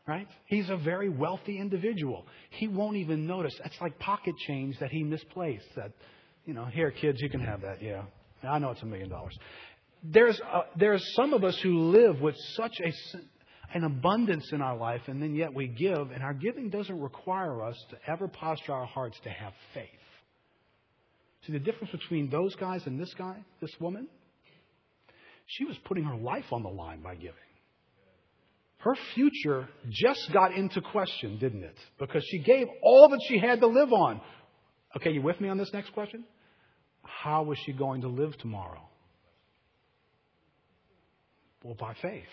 [0.06, 0.28] Right?
[0.46, 2.26] He's a very wealthy individual.
[2.50, 3.54] He won't even notice.
[3.64, 5.68] That's like pocket change that he misplaced.
[5.78, 5.92] That,
[6.46, 7.82] you know, here, kids, you can have that.
[7.82, 8.04] Yeah.
[8.44, 9.38] I know it's a million dollars.
[10.04, 12.92] There's, uh, there's some of us who live with such a,
[13.74, 17.64] an abundance in our life, and then yet we give, and our giving doesn't require
[17.64, 19.88] us to ever posture our hearts to have faith.
[21.48, 24.10] See the difference between those guys and this guy, this woman?
[25.46, 27.34] She was putting her life on the line by giving.
[28.84, 31.78] Her future just got into question, didn't it?
[31.98, 34.20] Because she gave all that she had to live on.
[34.98, 36.26] Okay, you with me on this next question?
[37.02, 38.82] How was she going to live tomorrow?
[41.64, 42.24] Well, by faith.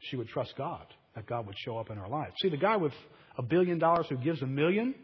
[0.00, 2.34] She would trust God, that God would show up in her life.
[2.42, 2.92] See, the guy with
[3.38, 4.94] a billion dollars who gives a million,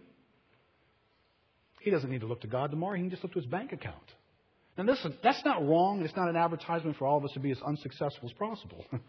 [1.80, 2.96] he doesn't need to look to God tomorrow.
[2.96, 3.96] He can just look to his bank account.
[4.76, 6.02] Now, listen, that's not wrong.
[6.02, 8.84] It's not an advertisement for all of us to be as unsuccessful as possible.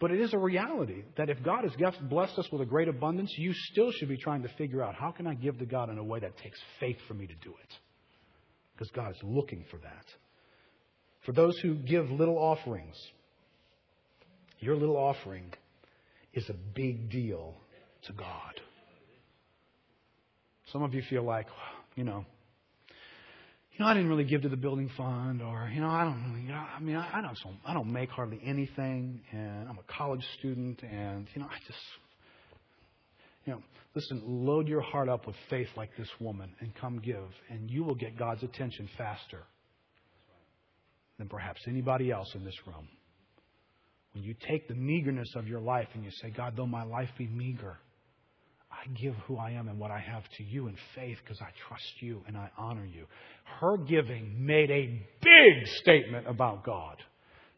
[0.00, 1.72] But it is a reality that if God has
[2.08, 5.10] blessed us with a great abundance, you still should be trying to figure out how
[5.10, 7.50] can I give to God in a way that takes faith for me to do
[7.50, 7.74] it?
[8.74, 10.04] Because God is looking for that.
[11.26, 12.96] For those who give little offerings,
[14.60, 15.52] your little offering
[16.32, 17.54] is a big deal
[18.06, 18.60] to God.
[20.72, 21.46] Some of you feel like,
[21.96, 22.24] you know,
[23.78, 26.20] you know, I didn't really give to the building fund, or you know, I don't
[26.30, 26.46] really.
[26.46, 27.36] You know, I mean, I, I don't.
[27.64, 31.78] I don't make hardly anything, and I'm a college student, and you know, I just,
[33.44, 33.62] you know,
[33.94, 34.20] listen.
[34.26, 37.94] Load your heart up with faith like this woman, and come give, and you will
[37.94, 39.44] get God's attention faster
[41.18, 42.88] than perhaps anybody else in this room.
[44.12, 47.10] When you take the meagerness of your life and you say, God, though my life
[47.16, 47.76] be meager,
[48.78, 51.48] I give who I am and what I have to you in faith because I
[51.66, 53.06] trust you and I honor you.
[53.60, 54.86] Her giving made a
[55.20, 56.96] big statement about God.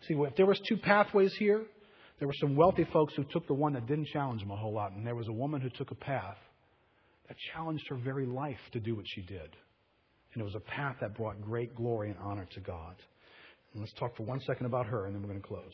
[0.09, 1.62] See, if there was two pathways here,
[2.18, 4.73] there were some wealthy folks who took the one that didn't challenge them a whole
[4.73, 6.39] lot, and there was a woman who took a path
[7.29, 9.57] that challenged her very life to do what she did.
[10.33, 12.95] And it was a path that brought great glory and honor to God.
[13.73, 15.73] And let's talk for one second about her, and then we're going to close.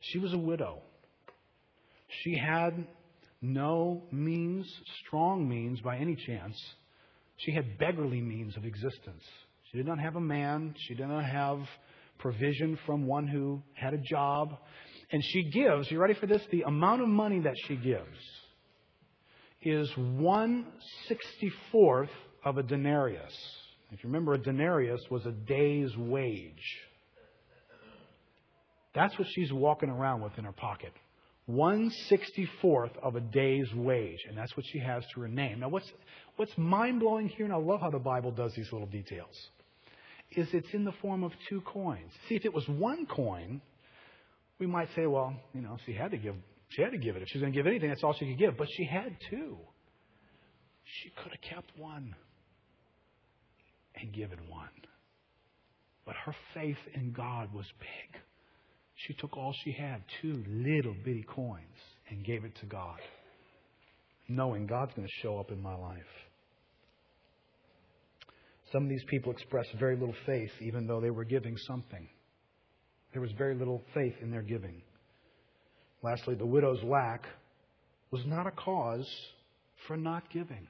[0.00, 0.82] She was a widow.
[2.22, 2.86] She had
[3.44, 4.66] no means,
[5.06, 6.56] strong means by any chance.
[7.36, 9.22] She had beggarly means of existence.
[9.70, 10.74] She did not have a man.
[10.86, 11.58] She did not have
[12.18, 14.56] provision from one who had a job.
[15.12, 16.42] And she gives, you ready for this?
[16.50, 18.18] The amount of money that she gives
[19.62, 20.66] is one
[21.08, 22.10] sixty fourth
[22.44, 23.34] of a denarius.
[23.90, 26.52] If you remember, a denarius was a day's wage.
[28.94, 30.92] That's what she's walking around with in her pocket.
[31.50, 35.60] 164th of a day's wage, and that's what she has to her name.
[35.60, 35.90] Now, what's,
[36.36, 39.34] what's mind blowing here, and I love how the Bible does these little details,
[40.32, 42.10] is it's in the form of two coins.
[42.28, 43.60] See, if it was one coin,
[44.58, 46.34] we might say, well, you know, she had to give,
[46.70, 47.22] she had to give it.
[47.22, 48.56] If she's going to give anything, that's all she could give.
[48.56, 49.58] But she had two.
[51.02, 52.14] She could have kept one
[53.96, 54.68] and given one.
[56.06, 58.20] But her faith in God was big.
[58.94, 61.76] She took all she had, two little bitty coins,
[62.08, 62.98] and gave it to God,
[64.28, 66.00] knowing God's going to show up in my life.
[68.72, 72.08] Some of these people expressed very little faith, even though they were giving something.
[73.12, 74.82] There was very little faith in their giving.
[76.02, 77.24] Lastly, the widow's lack
[78.10, 79.08] was not a cause
[79.86, 80.66] for not giving.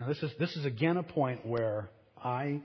[0.00, 1.90] Now, this is, this is again a point where
[2.22, 2.60] I,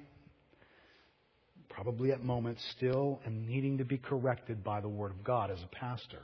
[1.74, 5.60] probably at moments, still am needing to be corrected by the Word of God as
[5.62, 6.22] a pastor.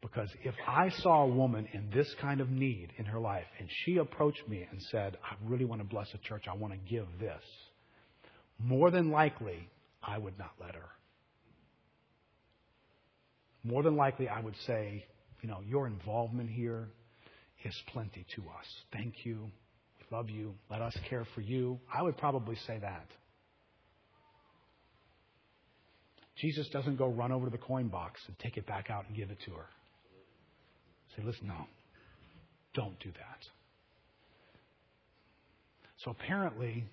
[0.00, 3.68] Because if I saw a woman in this kind of need in her life and
[3.84, 6.78] she approached me and said, I really want to bless a church, I want to
[6.78, 7.42] give this,
[8.58, 9.68] more than likely,
[10.02, 10.88] I would not let her.
[13.62, 15.06] More than likely, I would say,
[15.40, 16.88] you know, your involvement here
[17.64, 18.66] is plenty to us.
[18.92, 19.50] Thank you.
[19.98, 20.54] We love you.
[20.70, 21.80] Let us care for you.
[21.92, 23.06] I would probably say that.
[26.36, 29.16] Jesus doesn't go run over to the coin box and take it back out and
[29.16, 29.66] give it to her.
[31.16, 31.66] Say, listen, no,
[32.74, 33.38] don't do that.
[35.98, 36.84] So apparently,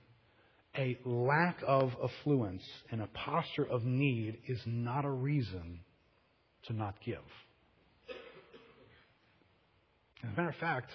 [0.77, 5.79] a lack of affluence and a posture of need is not a reason
[6.67, 7.17] to not give.
[10.23, 10.91] As a matter of fact,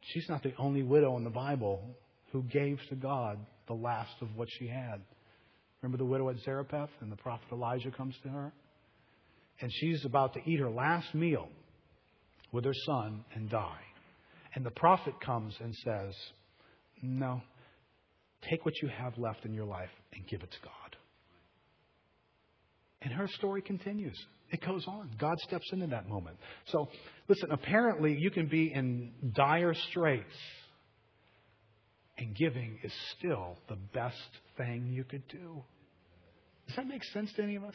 [0.00, 1.94] she's not the only widow in the Bible
[2.32, 3.38] who gave to God
[3.68, 5.02] the last of what she had.
[5.82, 8.52] Remember the widow at Zarephath and the prophet Elijah comes to her?
[9.60, 11.48] And she's about to eat her last meal
[12.52, 13.80] with her son and die.
[14.54, 16.14] And the prophet comes and says,
[17.02, 17.40] No,
[18.48, 20.96] take what you have left in your life and give it to God.
[23.02, 24.18] And her story continues.
[24.50, 25.10] It goes on.
[25.18, 26.36] God steps into that moment.
[26.66, 26.88] So,
[27.28, 30.34] listen, apparently you can be in dire straits,
[32.20, 34.16] and giving is still the best
[34.56, 35.62] thing you could do.
[36.66, 37.74] Does that make sense to any of us?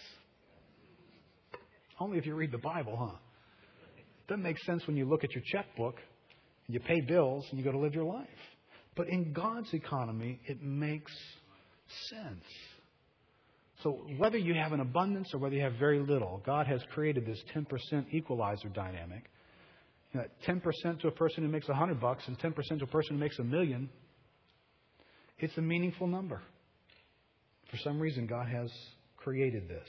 [2.00, 3.18] Only if you read the Bible, huh?
[3.98, 5.96] It doesn't make sense when you look at your checkbook
[6.68, 8.28] and you pay bills and you go to live your life.
[8.96, 11.12] But in God's economy, it makes
[12.10, 12.44] sense.
[13.84, 17.26] So whether you have an abundance or whether you have very little, God has created
[17.26, 17.66] this 10%
[18.14, 19.30] equalizer dynamic.
[20.14, 23.16] You know, 10% to a person who makes 100 bucks and 10% to a person
[23.16, 23.90] who makes a million,
[25.40, 26.42] it's a meaningful number.
[27.72, 28.72] For some reason, God has
[29.18, 29.88] created this.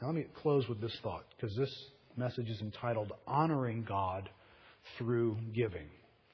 [0.00, 1.72] Now, let me close with this thought because this
[2.16, 4.28] message is entitled Honoring God
[4.98, 5.88] Through Giving.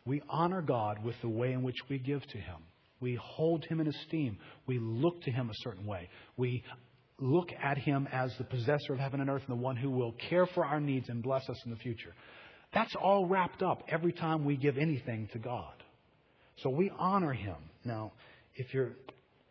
[0.04, 2.56] We honor God with the way in which we give to Him.
[3.02, 4.38] We hold him in esteem.
[4.66, 6.08] We look to him a certain way.
[6.36, 6.62] We
[7.18, 10.14] look at him as the possessor of heaven and earth and the one who will
[10.30, 12.14] care for our needs and bless us in the future.
[12.72, 15.74] That's all wrapped up every time we give anything to God.
[16.62, 17.56] So we honor him.
[17.84, 18.12] Now,
[18.54, 18.92] if you're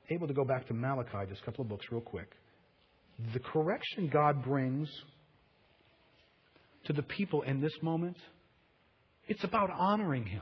[0.09, 2.31] able to go back to Malachi, just a couple of books real quick.
[3.33, 4.89] The correction God brings
[6.85, 8.17] to the people in this moment,
[9.27, 10.41] it's about honoring him.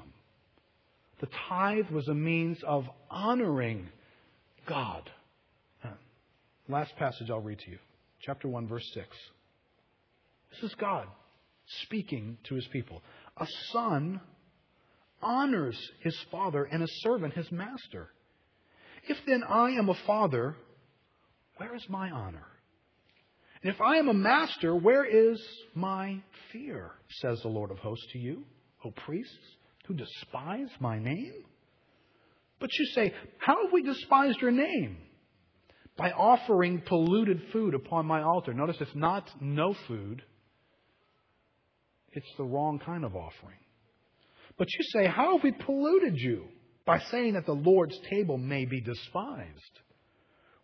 [1.20, 3.90] The tithe was a means of honoring
[4.66, 5.10] God.
[6.70, 7.80] Last passage I'll read to you.
[8.22, 9.08] Chapter 1, verse 6.
[10.52, 11.08] This is God
[11.84, 13.02] speaking to his people.
[13.38, 14.22] A son
[15.22, 18.10] honors his father, and a servant his master.
[19.08, 20.56] If then I am a father,
[21.58, 22.48] where is my honor?
[23.62, 25.42] And if I am a master, where is
[25.76, 26.92] my fear?
[27.22, 28.44] Says the Lord of hosts to you,
[28.86, 29.36] O priests
[29.88, 31.34] who despise my name?
[32.60, 34.98] But you say, How have we despised your name?
[35.98, 38.54] By offering polluted food upon my altar.
[38.54, 40.22] Notice it's not no food,
[42.12, 43.58] it's the wrong kind of offering.
[44.60, 46.44] But you say, How have we polluted you?
[46.86, 49.80] By saying that the Lord's table may be despised.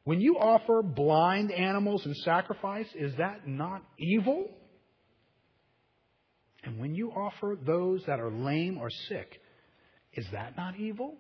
[0.04, 4.50] When you offer blind animals in sacrifice, is that not evil?
[6.64, 9.40] And when you offer those that are lame or sick,
[10.14, 11.16] is that not evil?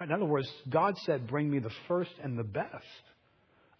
[0.00, 2.84] In other words, God said, Bring me the first and the best.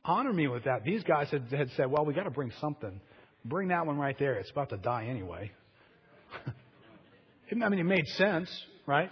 [0.05, 0.85] Honor me with that.
[0.85, 3.01] These guys had, had said, Well, we've got to bring something.
[3.45, 4.35] Bring that one right there.
[4.35, 5.51] It's about to die anyway.
[7.53, 8.51] I mean, it made sense,
[8.87, 9.11] right?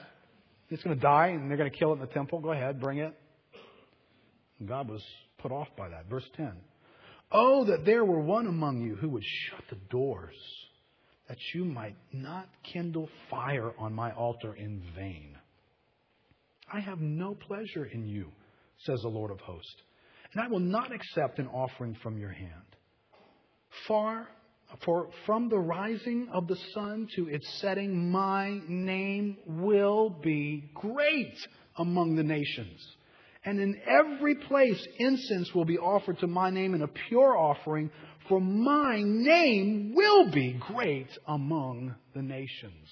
[0.71, 2.41] It's going to die and they're going to kill it in the temple.
[2.41, 3.15] Go ahead, bring it.
[4.65, 5.03] God was
[5.39, 6.07] put off by that.
[6.09, 6.53] Verse 10.
[7.31, 10.35] Oh, that there were one among you who would shut the doors
[11.29, 15.37] that you might not kindle fire on my altar in vain.
[16.73, 18.31] I have no pleasure in you,
[18.79, 19.77] says the Lord of hosts,
[20.33, 22.51] and I will not accept an offering from your hand.
[23.87, 24.29] Far
[24.85, 31.35] for from the rising of the sun to its setting, my name will be great
[31.77, 32.87] among the nations.
[33.45, 37.91] And in every place, incense will be offered to my name in a pure offering,
[38.29, 42.89] for my name will be great among the nations.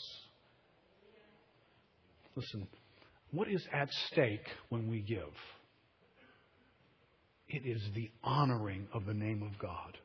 [2.36, 2.68] Listen,
[3.32, 5.34] what is at stake when we give?
[7.48, 9.98] It is the honoring of the name of God.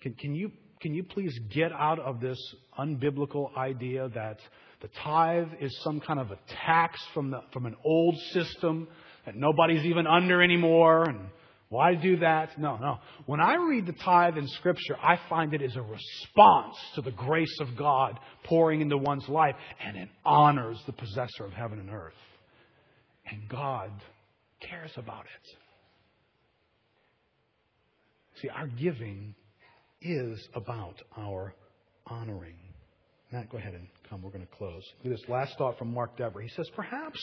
[0.00, 0.50] Can, can, you,
[0.80, 2.38] can you please get out of this
[2.78, 4.38] unbiblical idea that
[4.80, 8.88] the tithe is some kind of a tax from, the, from an old system
[9.26, 11.04] that nobody's even under anymore.
[11.04, 11.28] And
[11.68, 12.58] why do that?
[12.58, 12.98] No, no.
[13.26, 17.10] When I read the tithe in Scripture, I find it is a response to the
[17.10, 21.90] grace of God pouring into one's life, and it honors the possessor of heaven and
[21.90, 22.14] earth.
[23.30, 23.90] And God
[24.60, 25.56] cares about it.
[28.40, 29.34] See, our giving
[30.02, 31.54] is about our
[32.06, 32.56] honoring.
[33.32, 34.22] Matt, go ahead and come.
[34.22, 34.82] We're going to close.
[35.04, 36.40] Look at this last thought from Mark Dever.
[36.40, 37.18] He says, Perhaps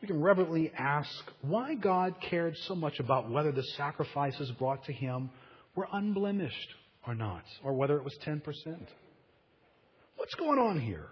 [0.00, 1.10] we can reverently ask
[1.42, 5.30] why God cared so much about whether the sacrifices brought to Him
[5.74, 6.74] were unblemished
[7.06, 8.42] or not, or whether it was 10%.
[10.16, 11.06] What's going on here?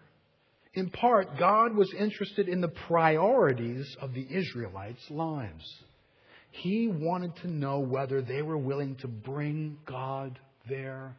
[0.75, 5.65] In part, God was interested in the priorities of the Israelites' lives.
[6.63, 11.17] He wanted to know whether they were willing to bring God their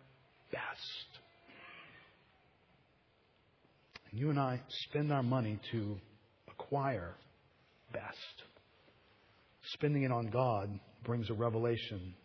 [0.51, 1.19] best.
[4.09, 5.97] And you and I spend our money to
[6.47, 7.15] acquire
[7.91, 8.43] best.
[9.73, 12.15] Spending it on God brings a revelation.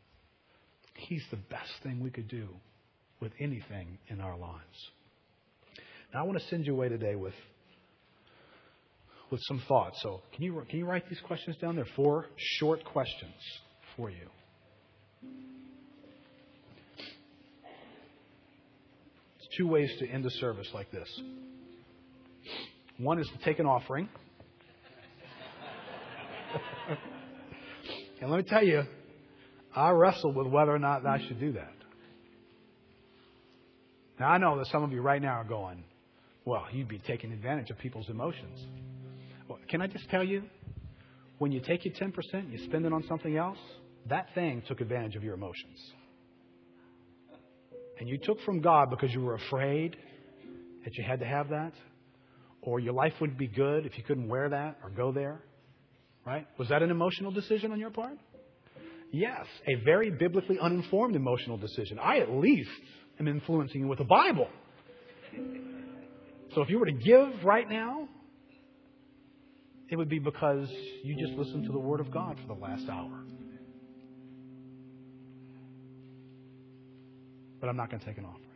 [0.95, 2.49] He's the best thing we could do
[3.21, 4.91] with anything in our lives.
[6.15, 7.35] Now, I want to send you away today with,
[9.31, 9.99] with some thoughts.
[10.03, 11.77] So, can you, can you write these questions down?
[11.77, 13.35] There are four short questions
[13.97, 14.29] for you.
[19.39, 21.09] It's two ways to end a service like this.
[22.99, 24.09] One is to take an offering.
[28.21, 28.83] and let me tell you,
[29.75, 31.73] I wrestled with whether or not I should do that.
[34.19, 35.83] Now, I know that some of you right now are going,
[36.45, 38.59] well, you'd be taking advantage of people's emotions.
[39.69, 40.43] Can I just tell you,
[41.39, 43.59] when you take your 10%, and you spend it on something else,
[44.09, 45.79] that thing took advantage of your emotions.
[47.99, 49.97] And you took from God because you were afraid
[50.85, 51.73] that you had to have that,
[52.63, 55.41] or your life would be good if you couldn't wear that or go there.
[56.27, 56.47] Right?
[56.59, 58.19] Was that an emotional decision on your part?
[59.13, 61.99] Yes, a very biblically uninformed emotional decision.
[61.99, 62.71] I at least
[63.19, 64.49] am influencing you with the Bible.
[66.55, 68.09] So if you were to give right now,
[69.91, 70.69] it would be because
[71.03, 73.25] you just listened to the Word of God for the last hour.
[77.61, 78.47] But I'm not going to take an offering.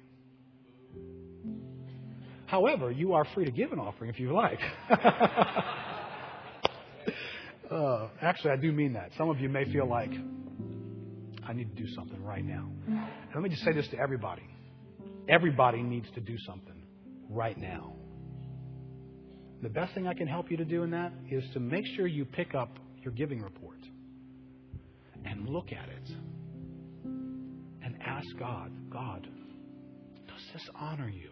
[2.46, 4.60] However, you are free to give an offering if you like.
[7.70, 9.10] uh, actually, I do mean that.
[9.18, 10.12] Some of you may feel like,
[11.46, 12.70] I need to do something right now.
[12.86, 14.42] And let me just say this to everybody
[15.28, 16.82] everybody needs to do something
[17.28, 17.94] right now.
[19.64, 22.06] The best thing I can help you to do in that is to make sure
[22.06, 23.78] you pick up your giving report
[25.24, 26.10] and look at it
[27.82, 29.26] and ask God, God,
[30.28, 31.30] does this honor you?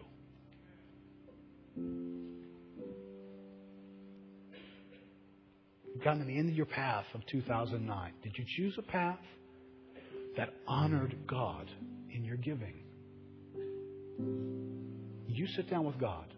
[5.93, 8.13] You've gotten to the end of your path of 2009.
[8.23, 9.19] Did you choose a path
[10.37, 11.69] that honored God
[12.11, 12.81] in your giving?
[15.27, 16.33] You sit down with God,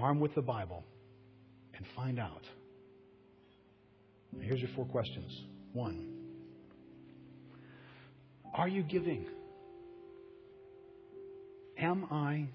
[0.00, 0.84] armed with the Bible,
[1.74, 2.44] and find out.
[4.40, 5.32] Here's your four questions.
[5.72, 6.10] One,
[8.54, 9.26] are you giving?
[11.78, 12.48] Am I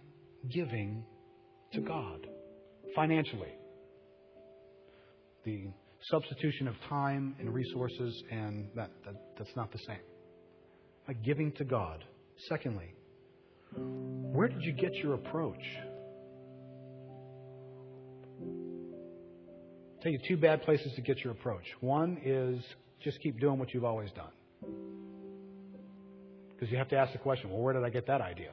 [0.54, 1.04] giving
[1.74, 2.28] to God
[2.96, 3.54] financially?
[5.44, 5.68] The
[6.10, 10.04] substitution of time and resources, and that, that that's not the same.
[11.08, 12.04] Like giving to God.
[12.50, 12.94] Secondly,
[13.76, 15.64] where did you get your approach?
[20.06, 21.64] Tell you two bad places to get your approach.
[21.80, 22.64] One is
[23.04, 24.30] just keep doing what you've always done.
[26.52, 28.52] Because you have to ask the question, well, where did I get that idea?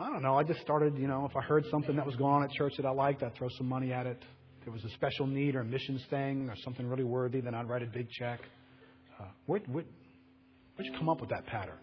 [0.00, 0.38] I don't know.
[0.38, 2.72] I just started, you know, if I heard something that was going on at church
[2.78, 4.22] that I liked, I'd throw some money at it.
[4.58, 7.54] If there was a special need or a missions thing or something really worthy, then
[7.54, 8.40] I'd write a big check.
[9.20, 9.84] Uh, where, where,
[10.76, 11.78] where'd you come up with that pattern?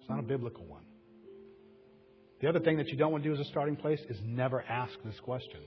[0.00, 0.82] It's not a biblical one.
[2.40, 4.62] The other thing that you don't want to do as a starting place is never
[4.62, 5.60] ask this question.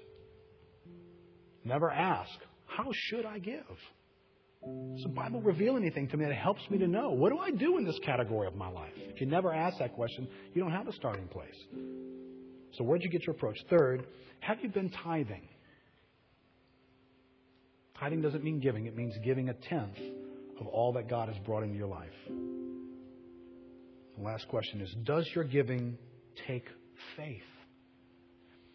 [1.63, 2.31] Never ask,
[2.65, 3.63] how should I give?
[4.95, 7.11] Does the Bible reveal anything to me that helps me to know?
[7.11, 8.91] What do I do in this category of my life?
[8.97, 11.55] If you never ask that question, you don't have a starting place.
[12.73, 13.57] So, where'd you get your approach?
[13.69, 14.05] Third,
[14.39, 15.47] have you been tithing?
[17.99, 19.97] Tithing doesn't mean giving, it means giving a tenth
[20.59, 22.13] of all that God has brought into your life.
[24.17, 25.97] The last question is Does your giving
[26.47, 26.65] take
[27.15, 27.41] faith?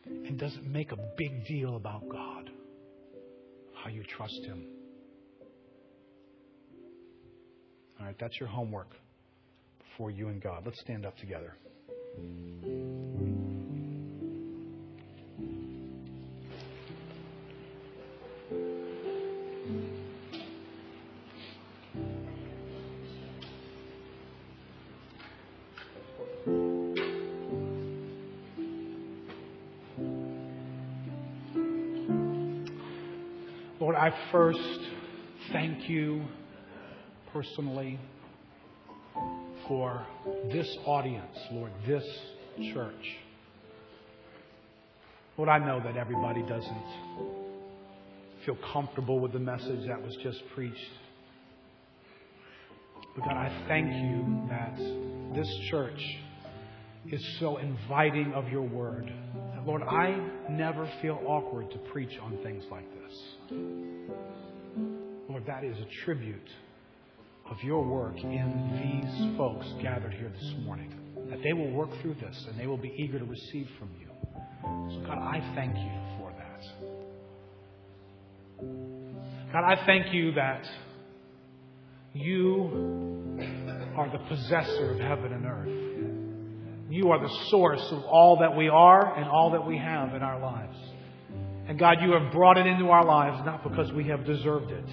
[0.05, 2.51] And does it make a big deal about God?
[3.83, 4.65] How you trust Him?
[7.99, 8.91] All right, that's your homework
[9.79, 10.63] before you and God.
[10.65, 11.55] Let's stand up together.
[34.03, 34.81] I first
[35.53, 36.25] thank you
[37.33, 38.01] personally
[39.69, 40.05] for
[40.53, 42.03] this audience, Lord, this
[42.75, 43.17] church.
[45.39, 46.85] Lord, I know that everybody doesn't
[48.45, 50.91] feel comfortable with the message that was just preached.
[53.15, 56.03] But God, I thank you that this church
[57.09, 59.13] is so inviting of your word.
[59.65, 60.21] Lord, I
[60.51, 63.32] never feel awkward to preach on things like this.
[65.29, 66.51] Lord, that is a tribute
[67.51, 70.93] of your work in these folks gathered here this morning.
[71.31, 74.09] That they will work through this and they will be eager to receive from you.
[74.63, 76.63] So, God, I thank you for that.
[79.53, 80.65] God, I thank you that
[82.15, 83.39] you
[83.97, 85.83] are the possessor of heaven and earth.
[86.91, 90.23] You are the source of all that we are and all that we have in
[90.23, 90.77] our lives.
[91.67, 94.89] And God, you have brought it into our lives not because we have deserved it,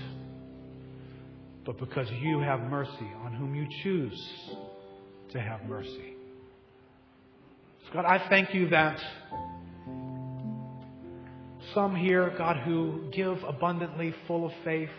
[1.65, 4.19] but because you have mercy on whom you choose
[5.31, 6.13] to have mercy.
[7.85, 8.99] So God, I thank you that
[11.73, 14.89] some here, God, who give abundantly, full of faith,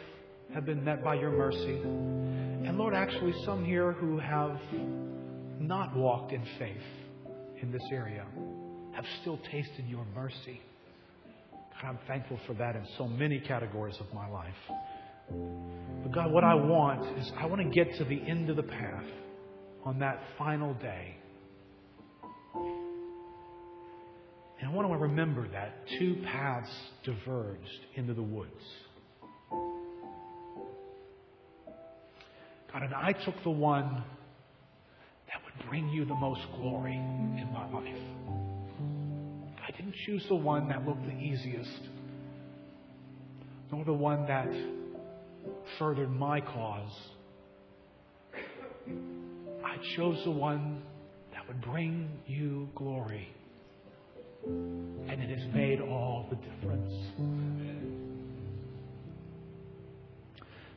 [0.55, 1.81] have been met by your mercy.
[1.83, 4.59] And Lord, actually, some here who have
[5.59, 6.83] not walked in faith
[7.63, 8.27] in this area
[8.93, 10.61] have still tasted your mercy.
[11.83, 14.55] I'm thankful for that in so many categories of my life.
[16.03, 18.63] But God, what I want is I want to get to the end of the
[18.63, 19.05] path
[19.85, 21.17] on that final day.
[24.61, 26.71] And I want to remember that two paths
[27.03, 28.51] diverged into the woods.
[32.73, 34.05] God, and I took the one
[35.29, 38.50] that would bring you the most glory in my life.
[39.91, 41.81] Didn't choose the one that looked the easiest,
[43.73, 44.49] nor the one that
[45.79, 46.93] furthered my cause.
[49.65, 50.83] I chose the one
[51.33, 53.29] that would bring you glory.
[54.45, 56.93] And it has made all the difference.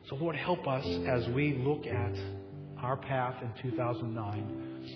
[0.08, 2.14] So, Lord, help us as we look at
[2.78, 4.90] our path in 2009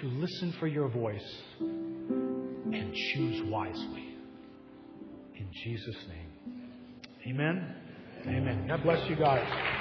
[0.00, 1.42] to listen for your voice
[2.74, 4.14] and choose wisely.
[5.36, 6.70] In Jesus' name.
[7.28, 7.74] Amen.
[8.26, 8.66] Amen.
[8.68, 9.74] God bless you guys.